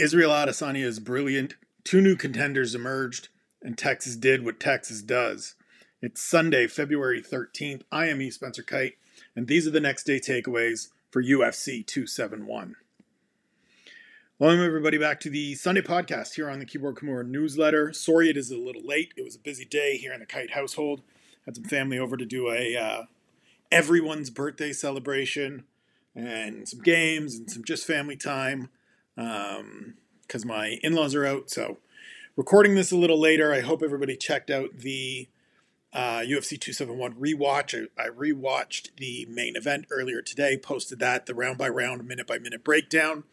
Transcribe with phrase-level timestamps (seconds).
[0.00, 1.56] Israel Adesanya is brilliant.
[1.84, 3.28] Two new contenders emerged,
[3.60, 5.56] and Texas did what Texas does.
[6.00, 7.82] It's Sunday, February 13th.
[7.92, 8.30] I am E.
[8.30, 8.94] Spencer Kyte,
[9.36, 12.76] and these are the next day takeaways for UFC 271.
[14.38, 17.92] Welcome, everybody, back to the Sunday podcast here on the Keyboard Kimura newsletter.
[17.92, 19.12] Sorry it is a little late.
[19.18, 21.02] It was a busy day here in the Kyte household.
[21.44, 23.02] Had some family over to do a uh,
[23.70, 25.64] everyone's birthday celebration
[26.14, 28.70] and some games and some just family time
[29.20, 31.50] because um, my in laws are out.
[31.50, 31.78] So,
[32.36, 33.52] recording this a little later.
[33.52, 35.28] I hope everybody checked out the
[35.92, 37.88] uh, UFC 271 rewatch.
[37.98, 42.26] I, I rewatched the main event earlier today, posted that, the round by round, minute
[42.26, 43.24] by minute breakdown,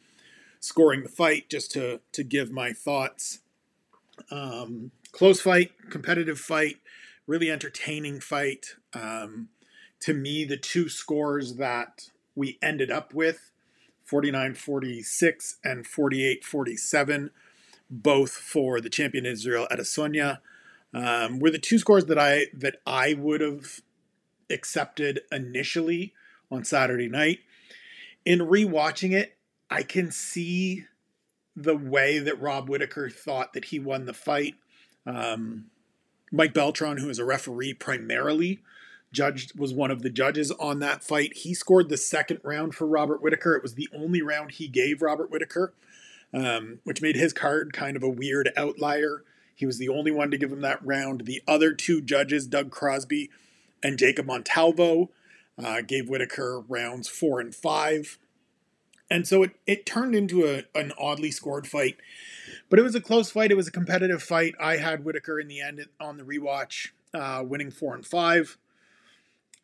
[0.59, 3.39] scoring the fight just to, to give my thoughts.
[4.31, 6.77] Um, close fight, competitive fight,
[7.27, 8.75] really entertaining fight.
[8.93, 9.49] Um,
[10.01, 13.51] to me, the two scores that we ended up with
[14.07, 17.31] 49 46 and 48 47,
[17.89, 20.39] both for the champion Israel Adesanya.
[20.93, 23.81] Um, were the two scores that I that I would have
[24.49, 26.13] accepted initially
[26.49, 27.39] on Saturday night.
[28.25, 29.37] In rewatching it,
[29.69, 30.85] I can see
[31.55, 34.55] the way that Rob Whittaker thought that he won the fight.
[35.05, 35.65] Um,
[36.31, 38.59] Mike Beltran, who is a referee primarily,
[39.11, 41.37] judged was one of the judges on that fight.
[41.37, 43.55] He scored the second round for Robert Whittaker.
[43.55, 45.73] It was the only round he gave Robert Whittaker,
[46.33, 49.23] um, which made his card kind of a weird outlier.
[49.55, 51.25] He was the only one to give him that round.
[51.25, 53.29] The other two judges, Doug Crosby
[53.81, 55.09] and Jacob Montalvo,
[55.57, 58.19] uh, gave Whittaker rounds four and five.
[59.09, 61.97] And so it, it turned into a, an oddly scored fight.
[62.69, 63.51] But it was a close fight.
[63.51, 64.53] It was a competitive fight.
[64.59, 68.57] I had Whittaker in the end on the rewatch, uh, winning four and five.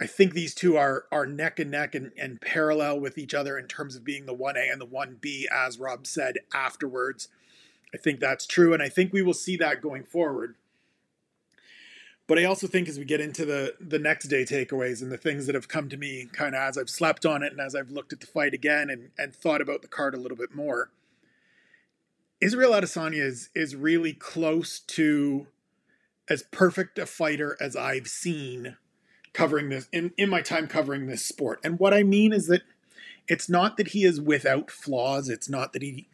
[0.02, 3.58] I think these two are are neck and neck and, and parallel with each other
[3.58, 7.28] in terms of being the 1A and the 1B, as Rob said afterwards.
[7.94, 10.56] I think that's true, and I think we will see that going forward.
[12.26, 15.18] But I also think as we get into the the next day takeaways and the
[15.18, 17.76] things that have come to me kind of as I've slept on it and as
[17.76, 20.56] I've looked at the fight again and, and thought about the card a little bit
[20.56, 20.90] more,
[22.42, 25.48] Israel Adesanya is is really close to
[26.30, 28.78] as perfect a fighter as I've seen
[29.34, 31.60] covering this in, in my time covering this sport.
[31.64, 32.62] And what I mean is that
[33.28, 35.30] it's not that he is without flaws.
[35.30, 36.08] It's not that he,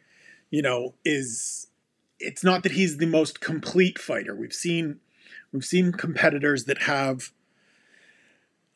[0.50, 1.68] you know, is
[2.18, 4.34] it's not that he's the most complete fighter.
[4.34, 5.00] We've seen
[5.52, 7.32] we've seen competitors that have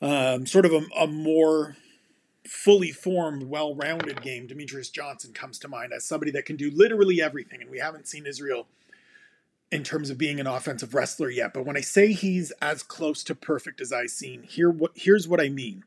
[0.01, 1.77] um, sort of a, a more
[2.47, 4.47] fully formed, well-rounded game.
[4.47, 8.07] Demetrious Johnson comes to mind as somebody that can do literally everything, and we haven't
[8.07, 8.67] seen Israel
[9.75, 11.53] in terms of being an offensive wrestler yet.
[11.53, 15.27] But when I say he's as close to perfect as I've seen, here what here's
[15.27, 15.83] what I mean.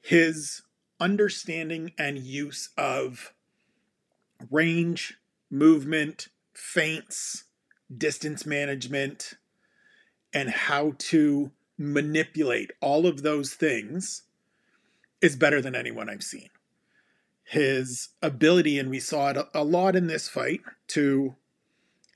[0.00, 0.62] His
[1.00, 3.34] understanding and use of
[4.50, 5.18] range,
[5.50, 7.44] movement, feints,
[7.94, 9.34] distance management,
[10.32, 14.22] and how to manipulate all of those things
[15.20, 16.50] is better than anyone I've seen.
[17.42, 21.34] His ability, and we saw it a lot in this fight, to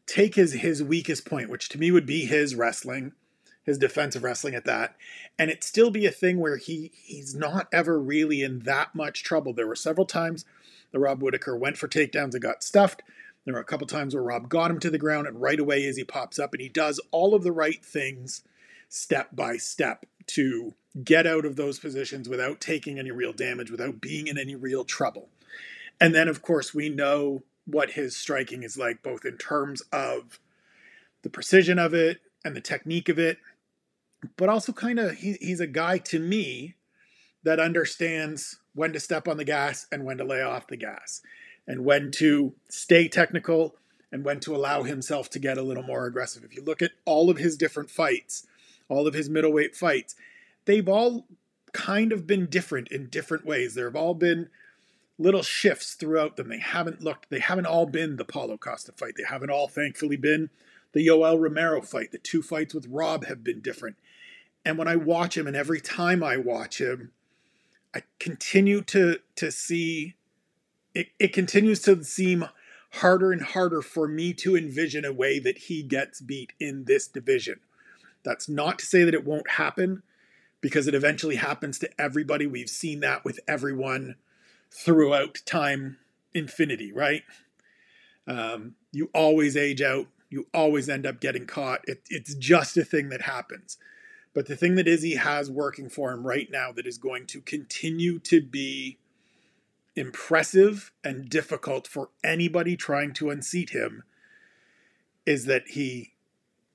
[0.08, 3.12] take his his weakest point, which to me would be his wrestling,
[3.62, 4.96] his defensive wrestling at that,
[5.38, 9.22] and it still be a thing where he he's not ever really in that much
[9.22, 9.52] trouble.
[9.52, 10.44] There were several times
[10.90, 13.02] that Rob Whittaker went for takedowns and got stuffed.
[13.44, 15.86] There were a couple times where Rob got him to the ground, and right away
[15.86, 18.42] as he pops up, and he does all of the right things
[18.88, 24.00] step by step to get out of those positions without taking any real damage, without
[24.00, 25.28] being in any real trouble.
[26.00, 30.40] And then, of course, we know what his striking is like, both in terms of
[31.22, 33.38] the precision of it and the technique of it,
[34.36, 36.74] but also kind of he, he's a guy to me
[37.42, 41.20] that understands when to step on the gas and when to lay off the gas,
[41.66, 43.74] and when to stay technical
[44.10, 46.42] and when to allow himself to get a little more aggressive.
[46.42, 48.46] If you look at all of his different fights,
[48.88, 50.14] all of his middleweight fights,
[50.64, 51.26] they've all
[51.72, 53.74] kind of been different in different ways.
[53.74, 54.48] There have all been
[55.18, 56.48] little shifts throughout them.
[56.48, 59.14] They haven't looked, they haven't all been the Paulo Costa fight.
[59.16, 60.50] They haven't all, thankfully, been
[60.92, 62.12] the Yoel Romero fight.
[62.12, 63.96] The two fights with Rob have been different.
[64.64, 67.12] And when I watch him, and every time I watch him,
[67.94, 70.14] I continue to to see
[70.94, 72.46] it, it continues to seem
[72.92, 77.06] harder and harder for me to envision a way that he gets beat in this
[77.08, 77.60] division.
[78.24, 80.02] That's not to say that it won't happen,
[80.60, 82.46] because it eventually happens to everybody.
[82.46, 84.16] We've seen that with everyone
[84.70, 85.98] throughout time
[86.34, 87.22] infinity, right?
[88.26, 90.06] Um, you always age out.
[90.30, 91.80] You always end up getting caught.
[91.84, 93.78] It, it's just a thing that happens.
[94.34, 97.40] But the thing that Izzy has working for him right now that is going to
[97.40, 98.98] continue to be
[99.96, 104.04] impressive and difficult for anybody trying to unseat him
[105.26, 106.12] is that he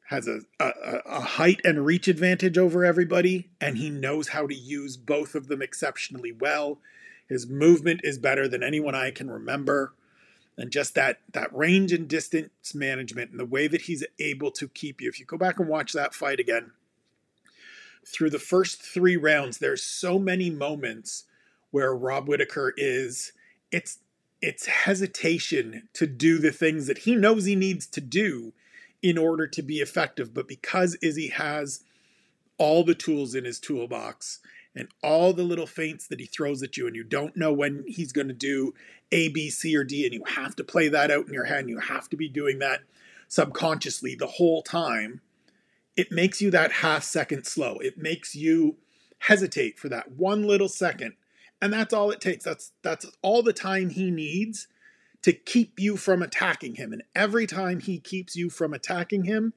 [0.10, 0.72] has a, a,
[1.06, 5.48] a, height and reach advantage over everybody, and he knows how to use both of
[5.48, 6.80] them exceptionally well.
[7.33, 9.94] His movement is better than anyone I can remember.
[10.57, 14.68] And just that that range and distance management and the way that he's able to
[14.68, 15.09] keep you.
[15.09, 16.71] If you go back and watch that fight again,
[18.06, 21.25] through the first three rounds, there's so many moments
[21.71, 23.33] where Rob Whittaker is
[23.71, 24.00] it's
[24.41, 28.53] it's hesitation to do the things that he knows he needs to do
[29.01, 30.33] in order to be effective.
[30.33, 31.81] But because Izzy has
[32.57, 34.39] all the tools in his toolbox
[34.75, 37.84] and all the little feints that he throws at you, and you don't know when
[37.88, 38.74] he's going to do
[39.12, 41.60] A, B, C, or D, and you have to play that out in your head,
[41.60, 42.81] and you have to be doing that
[43.28, 45.22] subconsciously the whole time,
[45.96, 47.78] it makes you that half second slow.
[47.80, 48.78] It makes you
[49.20, 51.14] hesitate for that one little second.
[51.62, 52.44] And that's all it takes.
[52.44, 54.68] That's that's all the time he needs
[55.22, 56.92] to keep you from attacking him.
[56.92, 59.54] And every time he keeps you from attacking him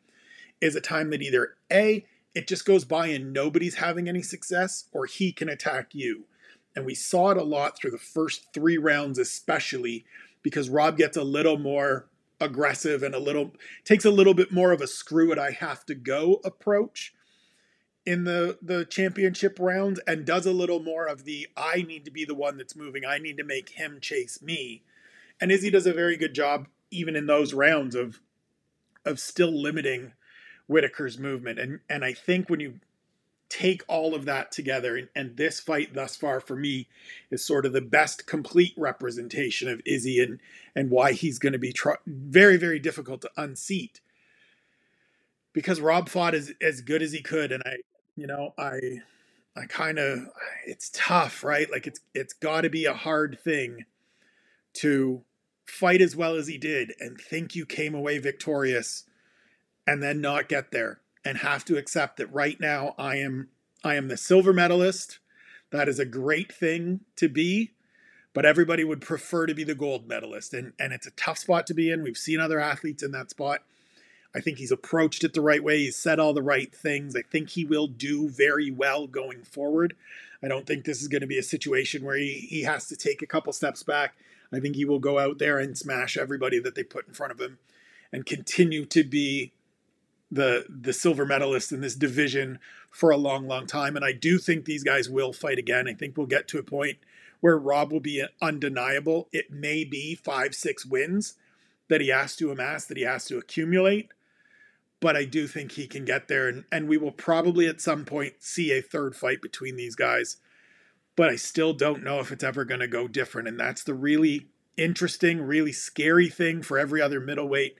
[0.61, 4.85] is a time that either A, it just goes by and nobody's having any success,
[4.93, 6.27] or he can attack you.
[6.77, 10.05] And we saw it a lot through the first three rounds, especially
[10.43, 13.55] because Rob gets a little more aggressive and a little
[13.87, 17.15] takes a little bit more of a screw it I have to go approach
[18.05, 22.11] in the the championship rounds and does a little more of the I need to
[22.11, 23.07] be the one that's moving.
[23.07, 24.83] I need to make him chase me
[25.41, 28.21] and Izzy does a very good job even in those rounds of
[29.07, 30.13] of still limiting
[30.67, 31.59] Whittaker's movement.
[31.59, 32.81] And and I think when you
[33.49, 36.89] take all of that together and, and this fight thus far for me
[37.31, 40.41] is sort of the best complete representation of Izzy and
[40.75, 44.01] and why he's going to be tr- very very difficult to unseat
[45.53, 47.77] because Rob fought as as good as he could and I
[48.17, 48.79] you know I
[49.57, 50.27] I kind of
[50.67, 53.85] it's tough right like it's it's got to be a hard thing
[54.75, 55.23] to
[55.65, 59.05] fight as well as he did and think you came away victorious
[59.87, 63.49] and then not get there and have to accept that right now I am
[63.85, 65.19] I am the silver medalist.
[65.71, 67.73] That is a great thing to be,
[68.33, 71.67] but everybody would prefer to be the gold medalist and and it's a tough spot
[71.69, 72.03] to be in.
[72.03, 73.63] We've seen other athletes in that spot.
[74.35, 75.79] I think he's approached it the right way.
[75.79, 77.17] He's said all the right things.
[77.17, 79.97] I think he will do very well going forward.
[80.43, 82.97] I don't think this is going to be a situation where he, he has to
[82.97, 84.15] take a couple steps back
[84.53, 87.33] I think he will go out there and smash everybody that they put in front
[87.33, 87.59] of him
[88.13, 89.53] and continue to be
[90.31, 92.59] the the silver medalist in this division
[92.91, 95.89] for a long long time and I do think these guys will fight again.
[95.89, 96.99] I think we'll get to a point
[97.41, 99.29] where Rob will be undeniable.
[99.33, 101.35] It may be 5 6 wins
[101.89, 104.11] that he has to amass that he has to accumulate
[104.99, 108.05] but I do think he can get there and, and we will probably at some
[108.05, 110.39] point see a third fight between these guys
[111.17, 113.49] but I still don't know if it's ever going to go different.
[113.49, 117.77] And that's the really interesting, really scary thing for every other middleweight.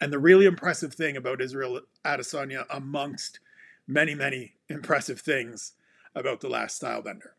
[0.00, 3.40] And the really impressive thing about Israel Adesanya, amongst
[3.86, 5.72] many, many impressive things
[6.14, 7.34] about the last style bender.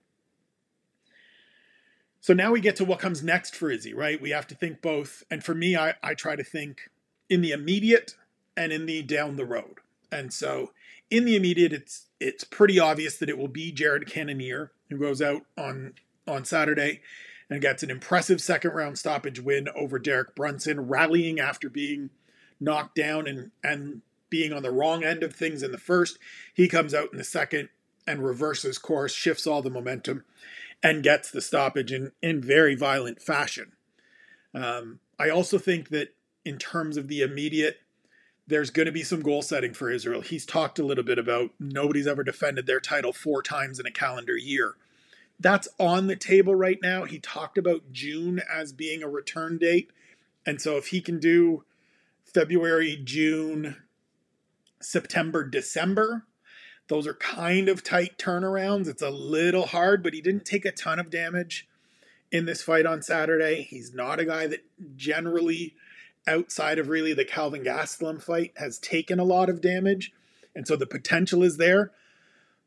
[2.21, 4.21] So now we get to what comes next for Izzy, right?
[4.21, 5.23] We have to think both.
[5.31, 6.89] And for me, I, I try to think
[7.29, 8.15] in the immediate
[8.57, 9.77] and in the down the road.
[10.11, 10.71] And so
[11.09, 15.21] in the immediate, it's it's pretty obvious that it will be Jared Cannonier who goes
[15.21, 15.93] out on
[16.27, 17.01] on Saturday
[17.49, 22.09] and gets an impressive second round stoppage win over Derek Brunson, rallying after being
[22.59, 26.19] knocked down and and being on the wrong end of things in the first.
[26.53, 27.69] He comes out in the second
[28.05, 30.23] and reverses course, shifts all the momentum,
[30.83, 33.73] and gets the stoppage in, in very violent fashion.
[34.53, 36.13] Um, I also think that
[36.45, 37.81] in terms of the immediate
[38.47, 40.21] there's going to be some goal setting for Israel.
[40.21, 43.91] He's talked a little bit about nobody's ever defended their title four times in a
[43.91, 44.75] calendar year.
[45.39, 47.05] That's on the table right now.
[47.05, 49.91] He talked about June as being a return date.
[50.47, 51.63] And so if he can do
[52.33, 53.77] February, June,
[54.81, 56.25] September, December,
[56.87, 58.87] those are kind of tight turnarounds.
[58.87, 61.67] It's a little hard, but he didn't take a ton of damage
[62.31, 63.61] in this fight on Saturday.
[63.61, 65.75] He's not a guy that generally
[66.27, 70.11] outside of really the Kelvin Gastelum fight has taken a lot of damage.
[70.55, 71.91] And so the potential is there.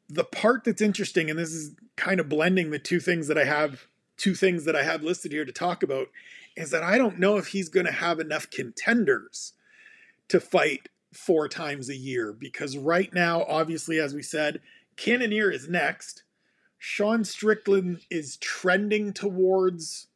[0.09, 3.45] The part that's interesting, and this is kind of blending the two things that I
[3.45, 6.09] have, two things that I have listed here to talk about,
[6.57, 9.55] is that I don't know if he's going to have enough contenders
[10.29, 12.33] to fight four times a year.
[12.33, 14.61] Because right now, obviously, as we said,
[14.97, 16.25] Cannonier is next.
[16.79, 20.09] Sean Strickland is trending towards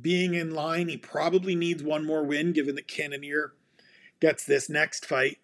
[0.00, 0.88] being in line.
[0.88, 3.52] He probably needs one more win, given that Cannonier
[4.20, 5.38] gets this next fight.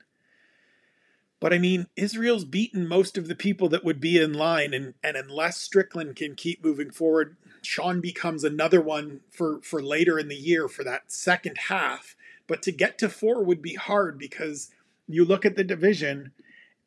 [1.39, 4.95] But I mean, Israel's beaten most of the people that would be in line, and,
[5.03, 7.37] and unless Strickland can keep moving forward,
[7.67, 12.17] Sean becomes another one for, for later in the year for that second half.
[12.47, 14.71] But to get to four would be hard because
[15.09, 16.33] you look at the division,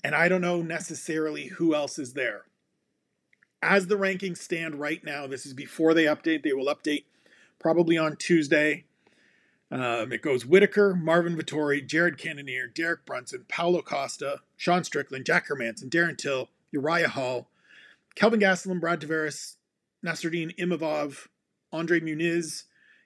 [0.04, 2.46] and I don't know necessarily who else is there.
[3.62, 6.44] As the rankings stand right now, this is before they update.
[6.44, 7.04] They will update
[7.60, 8.86] probably on Tuesday.
[9.72, 15.48] Um, it goes Whittaker, Marvin Vettori, Jared Cannonier, Derek Brunson, Paulo Costa, Sean Strickland, Jack
[15.48, 17.50] Hermansson, Darren Till, Uriah Hall,
[18.16, 19.58] Kelvin Gastelum, Brad Tavares,
[20.06, 21.28] Nassourdine Imavov,
[21.72, 22.64] Andre Muniz,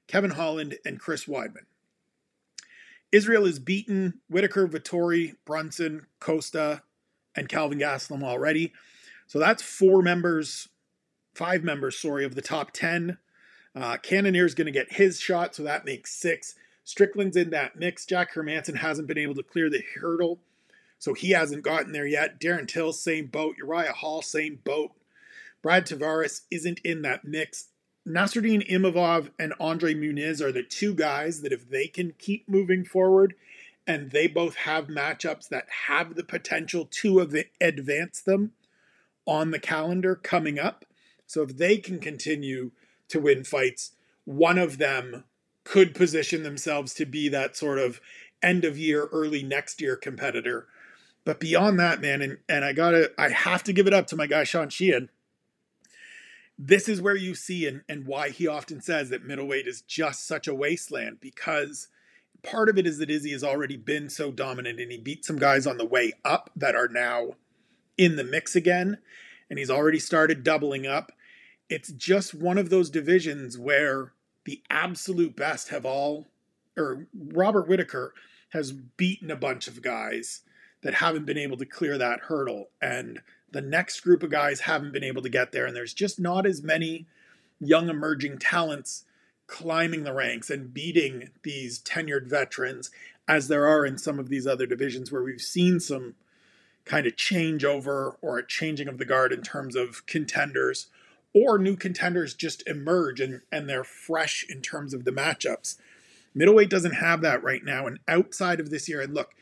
[0.08, 1.66] Kevin Holland, and Chris Weidman.
[3.12, 6.82] Israel is beaten Whittaker, Vettori, Brunson, Costa,
[7.36, 8.74] and Kelvin Gastelum already.
[9.28, 10.70] So that's four members,
[11.34, 13.18] five members, sorry, of the top 10.
[13.76, 16.56] Uh, Cannonier's going to get his shot, so that makes six.
[16.84, 18.06] Strickland's in that mix.
[18.06, 20.40] Jack Hermansson hasn't been able to clear the hurdle,
[21.00, 22.40] so he hasn't gotten there yet.
[22.40, 23.56] Darren Till, same boat.
[23.58, 24.92] Uriah Hall, same boat.
[25.64, 27.70] Brad Tavares isn't in that mix.
[28.08, 32.86] Nassourdine Imavov and Andre Muniz are the two guys that if they can keep moving
[32.86, 33.34] forward
[33.88, 37.20] and they both have matchups that have the potential to
[37.60, 38.52] advance them
[39.26, 40.86] on the calendar coming up.
[41.26, 42.72] So if they can continue
[43.14, 43.92] to win fights.
[44.26, 45.24] One of them
[45.64, 48.02] could position themselves to be that sort of
[48.42, 50.68] end of year, early next year competitor.
[51.24, 54.18] But beyond that, man, and, and I gotta, I have to give it up to
[54.18, 55.10] my guy Sean Sheehan.
[56.58, 60.28] This is where you see and, and why he often says that middleweight is just
[60.28, 61.88] such a wasteland because
[62.44, 65.38] part of it is that Izzy has already been so dominant and he beat some
[65.38, 67.32] guys on the way up that are now
[67.98, 69.00] in the mix again.
[69.50, 71.12] And he's already started doubling up
[71.70, 74.14] it's just one of those divisions where
[74.46, 76.28] the absolute best have all,
[76.78, 78.14] or Robert Whittaker
[78.50, 80.42] has beaten a bunch of guys
[80.84, 82.70] that haven't been able to clear that hurdle.
[82.80, 83.22] And
[83.54, 85.66] the next group of guys haven't been able to get there.
[85.66, 87.06] And there's just not as many
[87.60, 89.06] young emerging talents
[89.48, 92.90] climbing the ranks and beating these tenured veterans
[93.28, 96.16] as there are in some of these other divisions where we've seen some
[96.86, 100.88] kind of changeover or a changing of the guard in terms of contenders
[101.34, 105.78] or new contenders just emerge and, and they're fresh in terms of the matchups.
[106.36, 107.86] Middleweight doesn't have that right now.
[107.88, 109.34] And outside of this year, and look,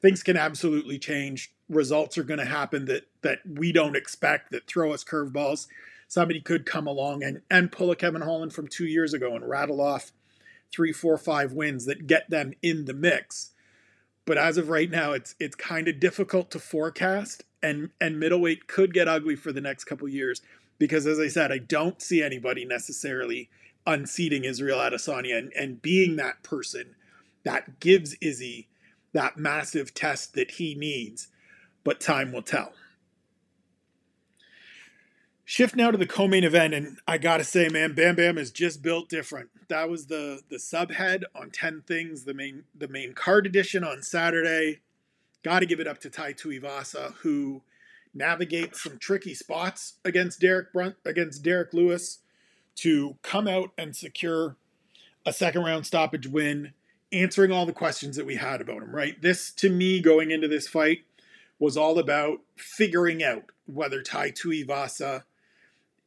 [0.00, 1.52] things can absolutely change.
[1.68, 5.66] Results are going to happen that that we don't expect that throw us curveballs.
[6.06, 9.48] Somebody could come along and, and pull a Kevin Holland from two years ago and
[9.48, 10.12] rattle off
[10.72, 13.50] three, four, five wins that get them in the mix.
[14.24, 18.66] But as of right now, it's it's kind of difficult to forecast, and and middleweight
[18.66, 20.42] could get ugly for the next couple years
[20.78, 23.48] because as I said, I don't see anybody necessarily
[23.86, 26.94] unseating Israel Adesanya and, and being that person
[27.44, 28.68] that gives Izzy
[29.12, 31.28] that massive test that he needs,
[31.82, 32.72] but time will tell.
[35.50, 38.82] Shift now to the co-main event, and I gotta say, man, Bam Bam is just
[38.82, 39.48] built different.
[39.68, 44.02] That was the the subhead on Ten Things, the main the main card edition on
[44.02, 44.80] Saturday.
[45.42, 47.62] Got to give it up to Tai Tuivasa, who
[48.12, 52.18] navigate some tricky spots against Derek Brunt against Derek Lewis
[52.76, 54.56] to come out and secure
[55.24, 56.74] a second round stoppage win,
[57.10, 59.22] answering all the questions that we had about him, right?
[59.22, 61.04] This to me going into this fight
[61.58, 65.24] was all about figuring out whether Tai Tuivasa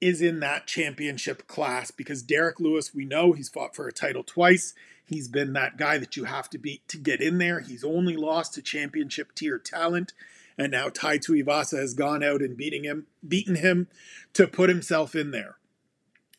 [0.01, 4.23] is in that championship class because Derek Lewis, we know he's fought for a title
[4.23, 4.73] twice.
[5.05, 7.59] He's been that guy that you have to beat to get in there.
[7.59, 10.13] He's only lost to championship tier talent
[10.57, 13.87] and now Tai Tuivasa has gone out and beating him, beaten him
[14.33, 15.57] to put himself in there.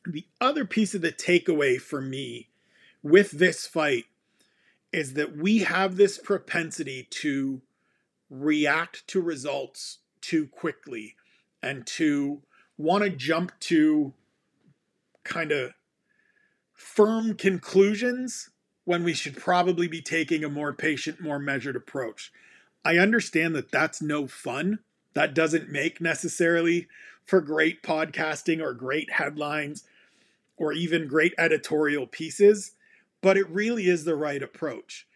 [0.07, 2.49] The other piece of the takeaway for me
[3.03, 4.05] with this fight
[4.93, 7.63] is that we have this propensity to
[8.31, 11.17] react to results too quickly
[11.63, 12.43] and to
[12.77, 14.13] want to jump to
[15.25, 15.73] kind of
[16.73, 18.51] firm conclusions
[18.85, 22.33] when we should probably be taking a more patient, more measured approach.
[22.85, 24.81] I understand that that's no fun.
[25.15, 26.89] That doesn't make necessarily
[27.25, 29.85] for great podcasting or great headlines
[30.57, 32.73] or even great editorial pieces,
[33.21, 35.07] but it really is the right approach.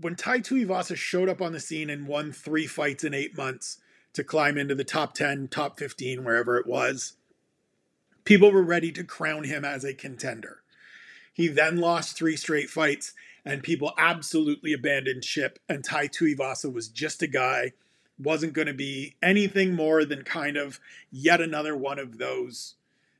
[0.00, 3.78] When Tai Tuivasa showed up on the scene and won three fights in eight months
[4.14, 7.14] to climb into the top 10, top 15, wherever it was,
[8.24, 10.62] people were ready to crown him as a contender.
[11.32, 13.12] He then lost three straight fights
[13.44, 15.58] and people absolutely abandoned ship.
[15.68, 17.72] And Tai Tuivasa was just a guy,
[18.18, 20.80] wasn't going to be anything more than kind of
[21.10, 22.74] yet another one of those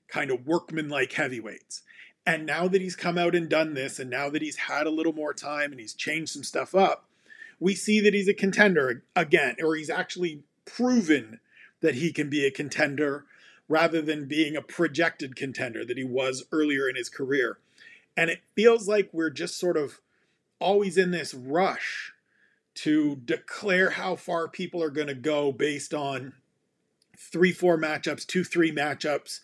[0.08, 1.82] kind of workman-like heavyweights.
[2.26, 4.90] And now that he's come out and done this, and now that he's had a
[4.90, 7.06] little more time and he's changed some stuff up,
[7.60, 11.40] we see that he's a contender again, or he's actually proven
[11.80, 13.26] that he can be a contender
[13.68, 17.59] rather than being a projected contender that he was earlier in his career.
[18.16, 20.00] And it feels like we're just sort of
[20.61, 22.12] always in this rush
[22.75, 26.33] to declare how far people are going to go based on
[27.16, 29.40] three, four matchups, two, three matchups,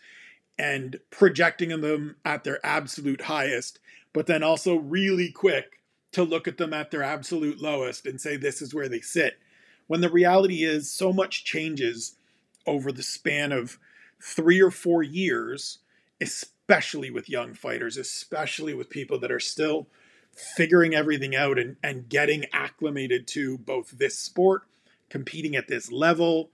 [0.58, 3.78] and projecting them at their absolute highest,
[4.12, 5.80] but then also really quick
[6.12, 9.38] to look at them at their absolute lowest and say this is where they sit.
[9.90, 12.14] When the reality is, so much changes
[12.64, 13.76] over the span of
[14.22, 15.78] three or four years,
[16.20, 19.88] especially with young fighters, especially with people that are still
[20.32, 24.62] figuring everything out and, and getting acclimated to both this sport,
[25.08, 26.50] competing at this level,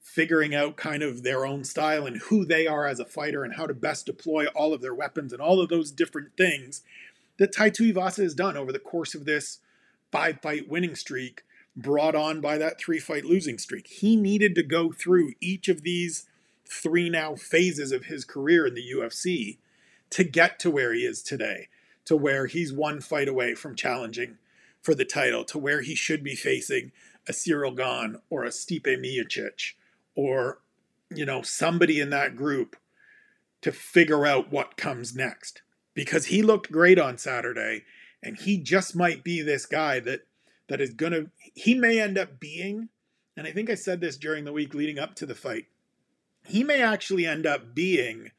[0.00, 3.54] figuring out kind of their own style and who they are as a fighter and
[3.54, 6.82] how to best deploy all of their weapons and all of those different things
[7.36, 9.60] that Tai Tuivasa has done over the course of this
[10.10, 11.44] five fight winning streak
[11.76, 13.86] brought on by that three fight losing streak.
[13.86, 16.26] He needed to go through each of these
[16.66, 19.58] three now phases of his career in the UFC
[20.10, 21.68] to get to where he is today,
[22.04, 24.38] to where he's one fight away from challenging
[24.82, 26.92] for the title, to where he should be facing
[27.28, 29.74] a Ciryl Gane or a Stipe Miocic
[30.14, 30.58] or
[31.14, 32.76] you know somebody in that group
[33.60, 35.62] to figure out what comes next
[35.94, 37.84] because he looked great on Saturday
[38.22, 40.22] and he just might be this guy that
[40.72, 42.88] that is going to he may end up being
[43.36, 45.66] and I think I said this during the week leading up to the fight
[46.46, 48.30] he may actually end up being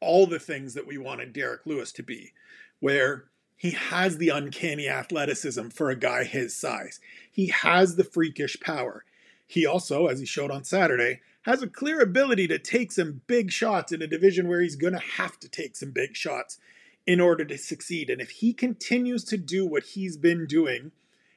[0.00, 2.32] all the things that we wanted Derek Lewis to be
[2.80, 6.98] where he has the uncanny athleticism for a guy his size.
[7.30, 9.04] He has the freakish power.
[9.46, 13.52] He also, as he showed on Saturday, has a clear ability to take some big
[13.52, 16.58] shots in a division where he's going to have to take some big shots
[17.06, 18.10] in order to succeed.
[18.10, 20.90] And if he continues to do what he's been doing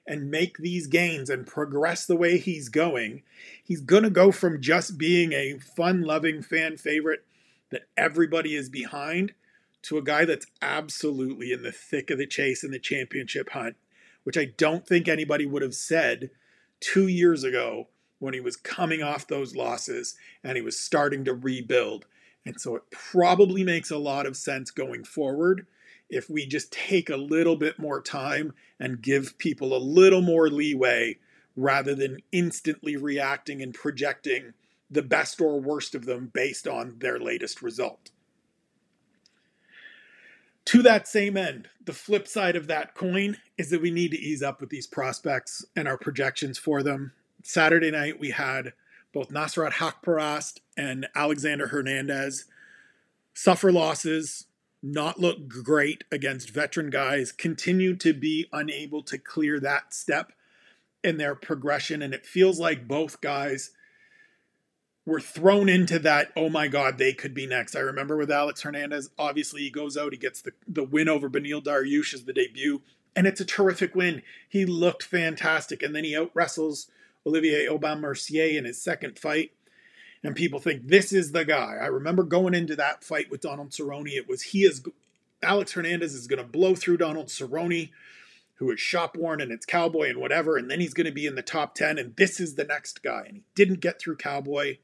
[0.07, 3.23] and make these gains and progress the way he's going,
[3.61, 7.25] he's going to go from just being a fun loving fan favorite
[7.69, 9.33] that everybody is behind
[9.81, 13.75] to a guy that's absolutely in the thick of the chase in the championship hunt,
[14.23, 16.29] which I don't think anybody would have said
[16.79, 17.89] two years ago
[18.19, 22.05] when he was coming off those losses and he was starting to rebuild.
[22.45, 25.67] And so it probably makes a lot of sense going forward
[26.09, 30.49] if we just take a little bit more time and give people a little more
[30.49, 31.17] leeway
[31.55, 34.53] rather than instantly reacting and projecting
[34.89, 38.11] the best or worst of them based on their latest result.
[40.65, 44.19] To that same end, the flip side of that coin is that we need to
[44.19, 47.13] ease up with these prospects and our projections for them.
[47.41, 48.73] Saturday night, we had
[49.13, 52.45] both Nasrat Haqparast and Alexander Hernandez
[53.33, 54.46] suffer losses,
[54.81, 60.31] not look great against veteran guys, continue to be unable to clear that step
[61.03, 62.01] in their progression.
[62.01, 63.71] And it feels like both guys
[65.05, 67.75] were thrown into that, oh my God, they could be next.
[67.75, 71.29] I remember with Alex Hernandez, obviously he goes out, he gets the, the win over
[71.29, 72.81] Beneil Dariush as the debut,
[73.15, 74.21] and it's a terrific win.
[74.49, 76.91] He looked fantastic, and then he out wrestles
[77.25, 79.51] Olivier Aubin Mercier in his second fight.
[80.23, 81.77] And people think this is the guy.
[81.79, 84.09] I remember going into that fight with Donald Cerrone.
[84.09, 84.83] It was he is
[85.41, 87.91] Alex Hernandez is going to blow through Donald Cerrone,
[88.55, 91.27] who is shop worn and it's Cowboy and whatever, and then he's going to be
[91.27, 93.23] in the top 10, and this is the next guy.
[93.27, 94.77] And he didn't get through Cowboy.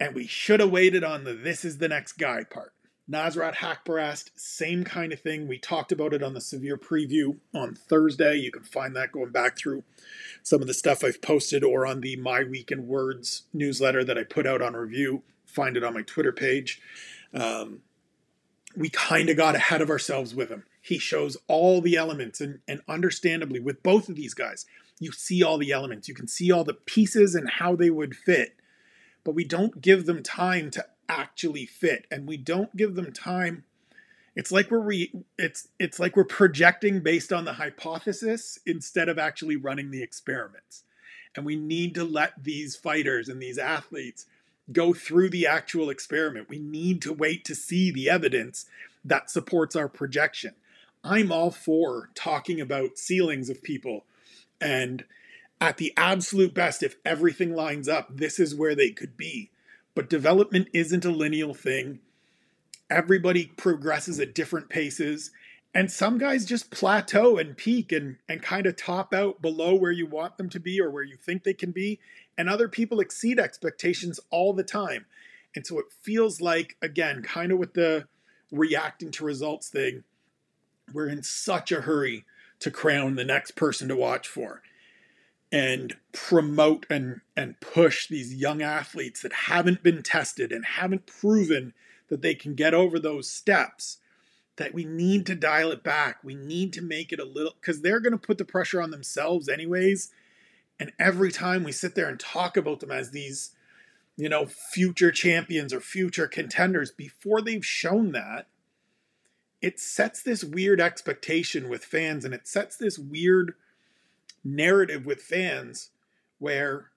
[0.00, 2.72] And we should have waited on the this is the next guy part.
[3.10, 5.48] Nasrat Haqparast, same kind of thing.
[5.48, 8.36] We talked about it on the severe preview on Thursday.
[8.36, 9.84] You can find that going back through
[10.42, 14.18] some of the stuff I've posted or on the My Week in Words newsletter that
[14.18, 15.22] I put out on Revue.
[15.46, 16.82] Find it on my Twitter page.
[17.32, 17.80] Um,
[18.76, 20.64] we kind of got ahead of ourselves with him.
[20.80, 24.66] He shows all the elements, and, and understandably, with both of these guys,
[25.00, 26.08] you see all the elements.
[26.08, 28.56] You can see all the pieces and how they would fit,
[29.24, 33.64] but we don't give them time to actually fit and we don't give them time.
[34.36, 39.18] It's like we're re, it's it's like we're projecting based on the hypothesis instead of
[39.18, 40.84] actually running the experiments.
[41.34, 44.26] And we need to let these fighters and these athletes
[44.70, 46.48] go through the actual experiment.
[46.48, 48.66] We need to wait to see the evidence
[49.04, 50.54] that supports our projection.
[51.02, 54.04] I'm all for talking about ceilings of people
[54.60, 55.04] and
[55.60, 59.50] at the absolute best if everything lines up this is where they could be
[59.98, 61.98] but development isn't a linear thing.
[62.88, 65.32] Everybody progresses at different paces.
[65.74, 69.90] And some guys just plateau and peak and, and kind of top out below where
[69.90, 71.98] you want them to be or where you think they can be.
[72.38, 75.06] And other people exceed expectations all the time.
[75.56, 78.06] And so it feels like, again, kind of with the
[78.52, 80.04] reacting to results thing,
[80.92, 82.24] we're in such a hurry
[82.60, 84.62] to crown the next person to watch for
[85.50, 91.72] and promote and and push these young athletes that haven't been tested and haven't proven
[92.08, 93.98] that they can get over those steps
[94.56, 96.18] that we need to dial it back.
[96.24, 98.90] We need to make it a little cuz they're going to put the pressure on
[98.90, 100.10] themselves anyways.
[100.80, 103.52] And every time we sit there and talk about them as these
[104.16, 108.48] you know future champions or future contenders before they've shown that
[109.60, 113.54] it sets this weird expectation with fans and it sets this weird
[114.44, 115.90] narrative with fans
[116.38, 116.90] where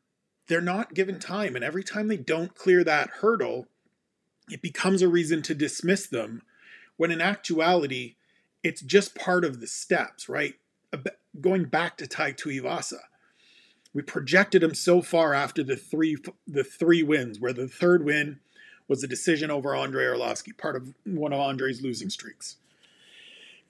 [0.48, 1.56] they're not given time.
[1.56, 3.68] And every time they don't clear that hurdle,
[4.50, 6.42] it becomes a reason to dismiss them.
[6.98, 8.16] When in actuality,
[8.64, 10.56] it's just part of the steps, right?
[11.40, 13.00] Going back to Tai Tuivasa,
[13.94, 18.40] we projected him so far after the three the three wins, where the third win
[18.88, 22.58] was a decision over Andrei Arlovski, part of one of Andrei's losing streaks.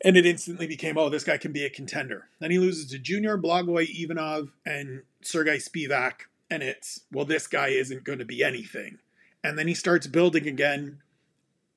[0.04, 2.28] And it instantly became, oh, this guy can be a contender.
[2.40, 7.68] Then he loses to Junior Blagoy Ivanov and Sergei Spivak, and it's, well, this guy
[7.68, 8.98] isn't going to be anything.
[9.44, 11.02] And then he starts building again,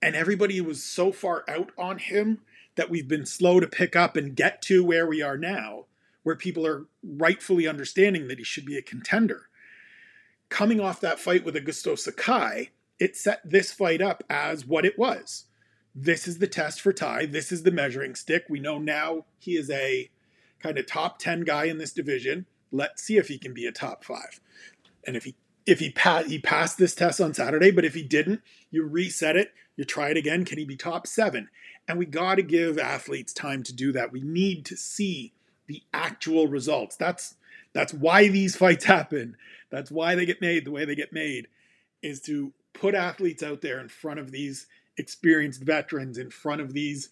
[0.00, 2.40] and everybody was so far out on him
[2.76, 5.84] that we've been slow to pick up and get to where we are now,
[6.22, 9.48] where people are rightfully understanding that he should be a contender.
[10.48, 14.98] Coming off that fight with Augusto Sakai, it set this fight up as what it
[14.98, 15.44] was
[15.94, 17.26] this is the test for Tai.
[17.26, 18.44] This is the measuring stick.
[18.48, 20.10] We know now he is a
[20.60, 22.46] kind of top 10 guy in this division.
[22.72, 24.40] Let's see if he can be a top 5.
[25.06, 28.02] And if he if he pa- he passed this test on Saturday, but if he
[28.02, 31.48] didn't, you reset it, you try it again, can he be top 7?
[31.88, 34.12] And we got to give athletes time to do that.
[34.12, 35.32] We need to see
[35.66, 36.96] the actual results.
[36.96, 37.36] That's
[37.72, 39.36] that's why these fights happen.
[39.70, 41.48] That's why they get made the way they get made
[42.02, 46.72] is to put athletes out there in front of these experienced veterans in front of
[46.72, 47.10] these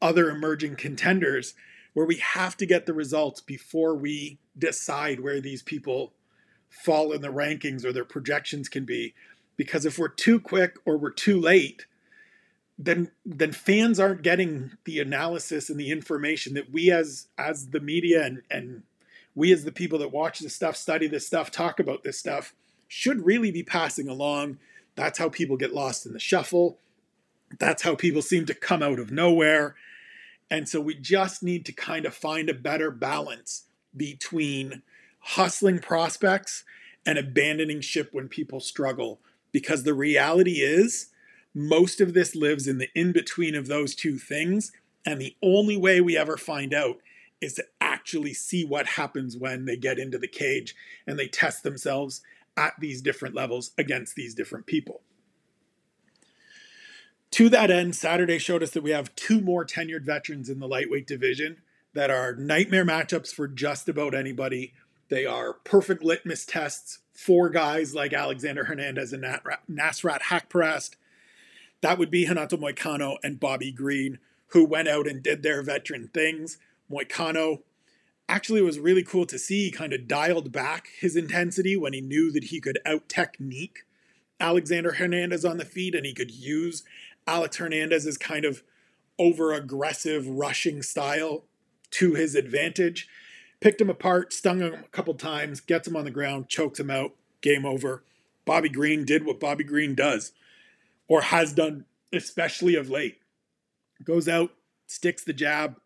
[0.00, 1.54] other emerging contenders
[1.94, 6.12] where we have to get the results before we decide where these people
[6.68, 9.14] fall in the rankings or their projections can be.
[9.56, 11.86] Because if we're too quick or we're too late
[12.78, 17.80] then then fans aren't getting the analysis and the information that we as as the
[17.80, 18.82] media and and
[19.34, 22.54] we as the people that watch this stuff study this stuff talk about this stuff
[22.86, 24.58] should really be passing along.
[24.94, 26.78] That's how people get lost in the shuffle
[27.58, 29.76] that's how people seem to come out of nowhere.
[30.50, 33.64] And so we just need to kind of find a better balance
[33.96, 34.82] between
[35.20, 36.64] hustling prospects
[37.06, 39.20] and abandoning ship when people struggle.
[39.52, 41.08] Because the reality is,
[41.54, 44.72] most of this lives in the in between of those two things.
[45.06, 46.98] And the only way we ever find out
[47.40, 50.74] is to actually see what happens when they get into the cage
[51.06, 52.22] and they test themselves
[52.56, 55.02] at these different levels against these different people.
[57.34, 60.68] To that end, Saturday showed us that we have two more tenured veterans in the
[60.68, 61.56] lightweight division
[61.92, 64.72] that are nightmare matchups for just about anybody.
[65.08, 70.94] They are perfect litmus tests for guys like Alexander Hernandez and Nasrat Haqparast.
[71.80, 74.20] That would be Renato Moicano and Bobby Green,
[74.50, 76.58] who went out and did their veteran things.
[76.88, 77.62] Moicano
[78.28, 79.64] actually was really cool to see.
[79.64, 83.80] He kind of dialed back his intensity when he knew that he could out technique
[84.40, 86.82] Alexander Hernandez on the feet and he could use
[87.26, 88.62] Alex Hernandez's kind of
[89.18, 91.44] over aggressive rushing style
[91.90, 93.08] to his advantage.
[93.60, 96.90] Picked him apart, stung him a couple times, gets him on the ground, chokes him
[96.90, 98.02] out, game over.
[98.44, 100.32] Bobby Green did what Bobby Green does,
[101.08, 103.18] or has done, especially of late.
[104.02, 104.50] Goes out,
[104.86, 105.76] sticks the jab,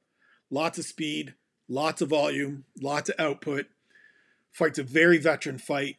[0.50, 1.34] lots of speed,
[1.68, 3.66] lots of volume, lots of output,
[4.50, 5.96] fights a very veteran fight,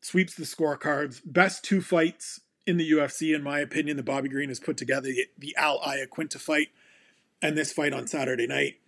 [0.00, 1.20] sweeps the scorecards.
[1.24, 5.08] Best two fights in the UFC, in my opinion, that Bobby Green has put together
[5.08, 6.68] the, the Al Iaquinta fight
[7.40, 8.78] and this fight on Saturday night.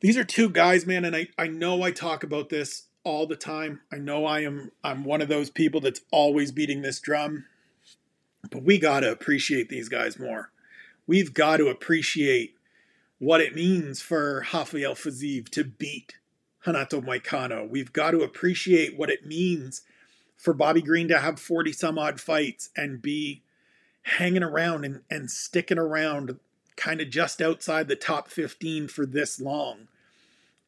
[0.00, 3.36] These are two guys, man, and I, I know I talk about this all the
[3.36, 3.80] time.
[3.92, 7.46] I know I am I'm one of those people that's always beating this drum.
[8.50, 10.50] But we gotta appreciate these guys more.
[11.06, 12.54] We've got to appreciate
[13.18, 16.14] what it means for Rafael Fiziev to beat
[16.64, 17.68] Renato Moicano.
[17.68, 19.82] We've got to appreciate what it means
[20.40, 23.42] for Bobby Green to have 40 some odd fights and be
[24.02, 26.40] hanging around and, and sticking around
[26.76, 29.88] kind of just outside the top 15 for this long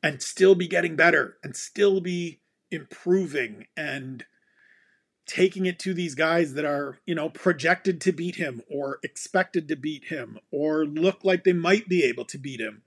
[0.02, 2.38] and still be getting better and still be
[2.70, 4.26] improving and
[5.24, 9.68] taking it to these guys that are, you know, projected to beat him or expected
[9.68, 12.82] to beat him or look like they might be able to beat him.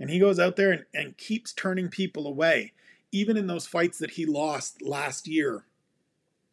[0.00, 2.72] And he goes out there and, and keeps turning people away.
[3.12, 5.66] Even in those fights that he lost last year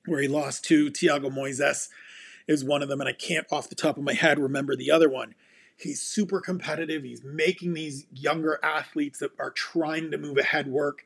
[0.05, 1.89] where he lost to Thiago Moises
[2.47, 4.91] is one of them, and I can't off the top of my head remember the
[4.91, 5.35] other one.
[5.77, 7.03] He's super competitive.
[7.03, 11.05] He's making these younger athletes that are trying to move ahead work.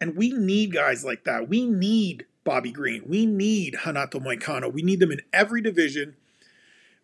[0.00, 1.48] And we need guys like that.
[1.48, 3.04] We need Bobby Green.
[3.06, 4.72] We need Renato Moicano.
[4.72, 6.16] We need them in every division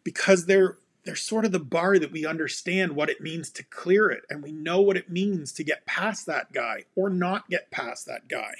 [0.04, 4.10] because they're they're sort of the bar that we understand what it means to clear
[4.10, 7.70] it and we know what it means to get past that guy or not get
[7.70, 8.56] past that guy.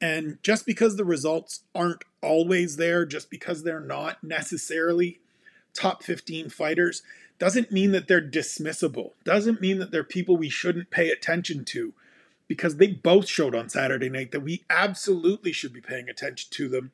[0.00, 5.20] And just because the results aren't always there, just because they're not necessarily
[5.74, 7.02] top 15 fighters,
[7.38, 9.12] doesn't mean that they're dismissible.
[9.24, 11.92] Doesn't mean that they're people we shouldn't pay attention to
[12.48, 16.68] because they both showed on Saturday night that we absolutely should be paying attention to
[16.68, 16.90] them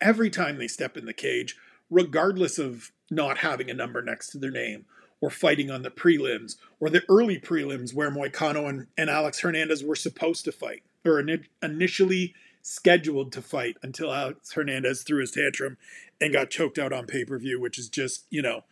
[0.00, 1.56] every time they step in the cage,
[1.90, 4.84] regardless of not having a number next to their name
[5.20, 9.84] or fighting on the prelims or the early prelims where Moicano and, and Alex Hernandez
[9.84, 11.22] were supposed to fight or
[11.62, 15.76] initially scheduled to fight until Alex Hernandez threw his tantrum
[16.20, 18.64] and got choked out on pay per view, which is just, you know,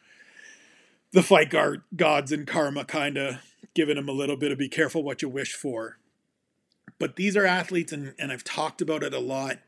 [1.12, 3.36] the fight guard gods and karma kind of
[3.74, 5.98] giving him a little bit of be careful what you wish for.
[6.98, 9.58] But these are athletes, and, and I've talked about it a lot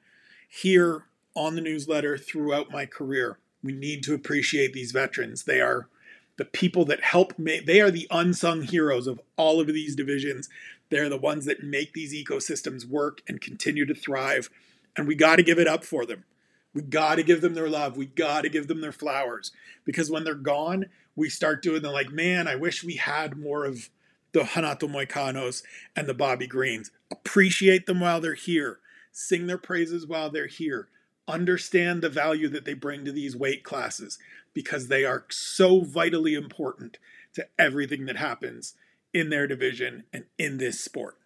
[0.48, 3.38] here on the newsletter throughout my career.
[3.62, 5.44] We need to appreciate these veterans.
[5.44, 5.88] They are
[6.37, 10.48] the people that help make, they are the unsung heroes of all of these divisions.
[10.90, 14.51] They're the ones that make these ecosystems work and continue to thrive.
[14.96, 16.25] And we got to give it up for them.
[16.72, 17.96] We got to give them their love.
[17.96, 19.53] We got to give them their flowers
[19.85, 23.64] because when they're gone, we start doing the like, man, I wish we had more
[23.64, 23.88] of
[24.33, 25.62] the Renato Moicanos
[25.94, 26.90] and the Bobby Greens.
[27.11, 28.79] Appreciate them while they're here.
[29.12, 30.88] Sing their praises while they're here
[31.29, 34.18] understand the value that they bring to these weight classes
[34.55, 36.99] because they are so vitally important
[37.35, 38.75] to everything that happens
[39.16, 41.16] in their division and in this sport.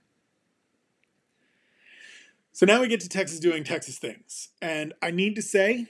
[2.53, 4.51] So now we get to Texas doing Texas things.
[4.63, 5.87] And I need to say,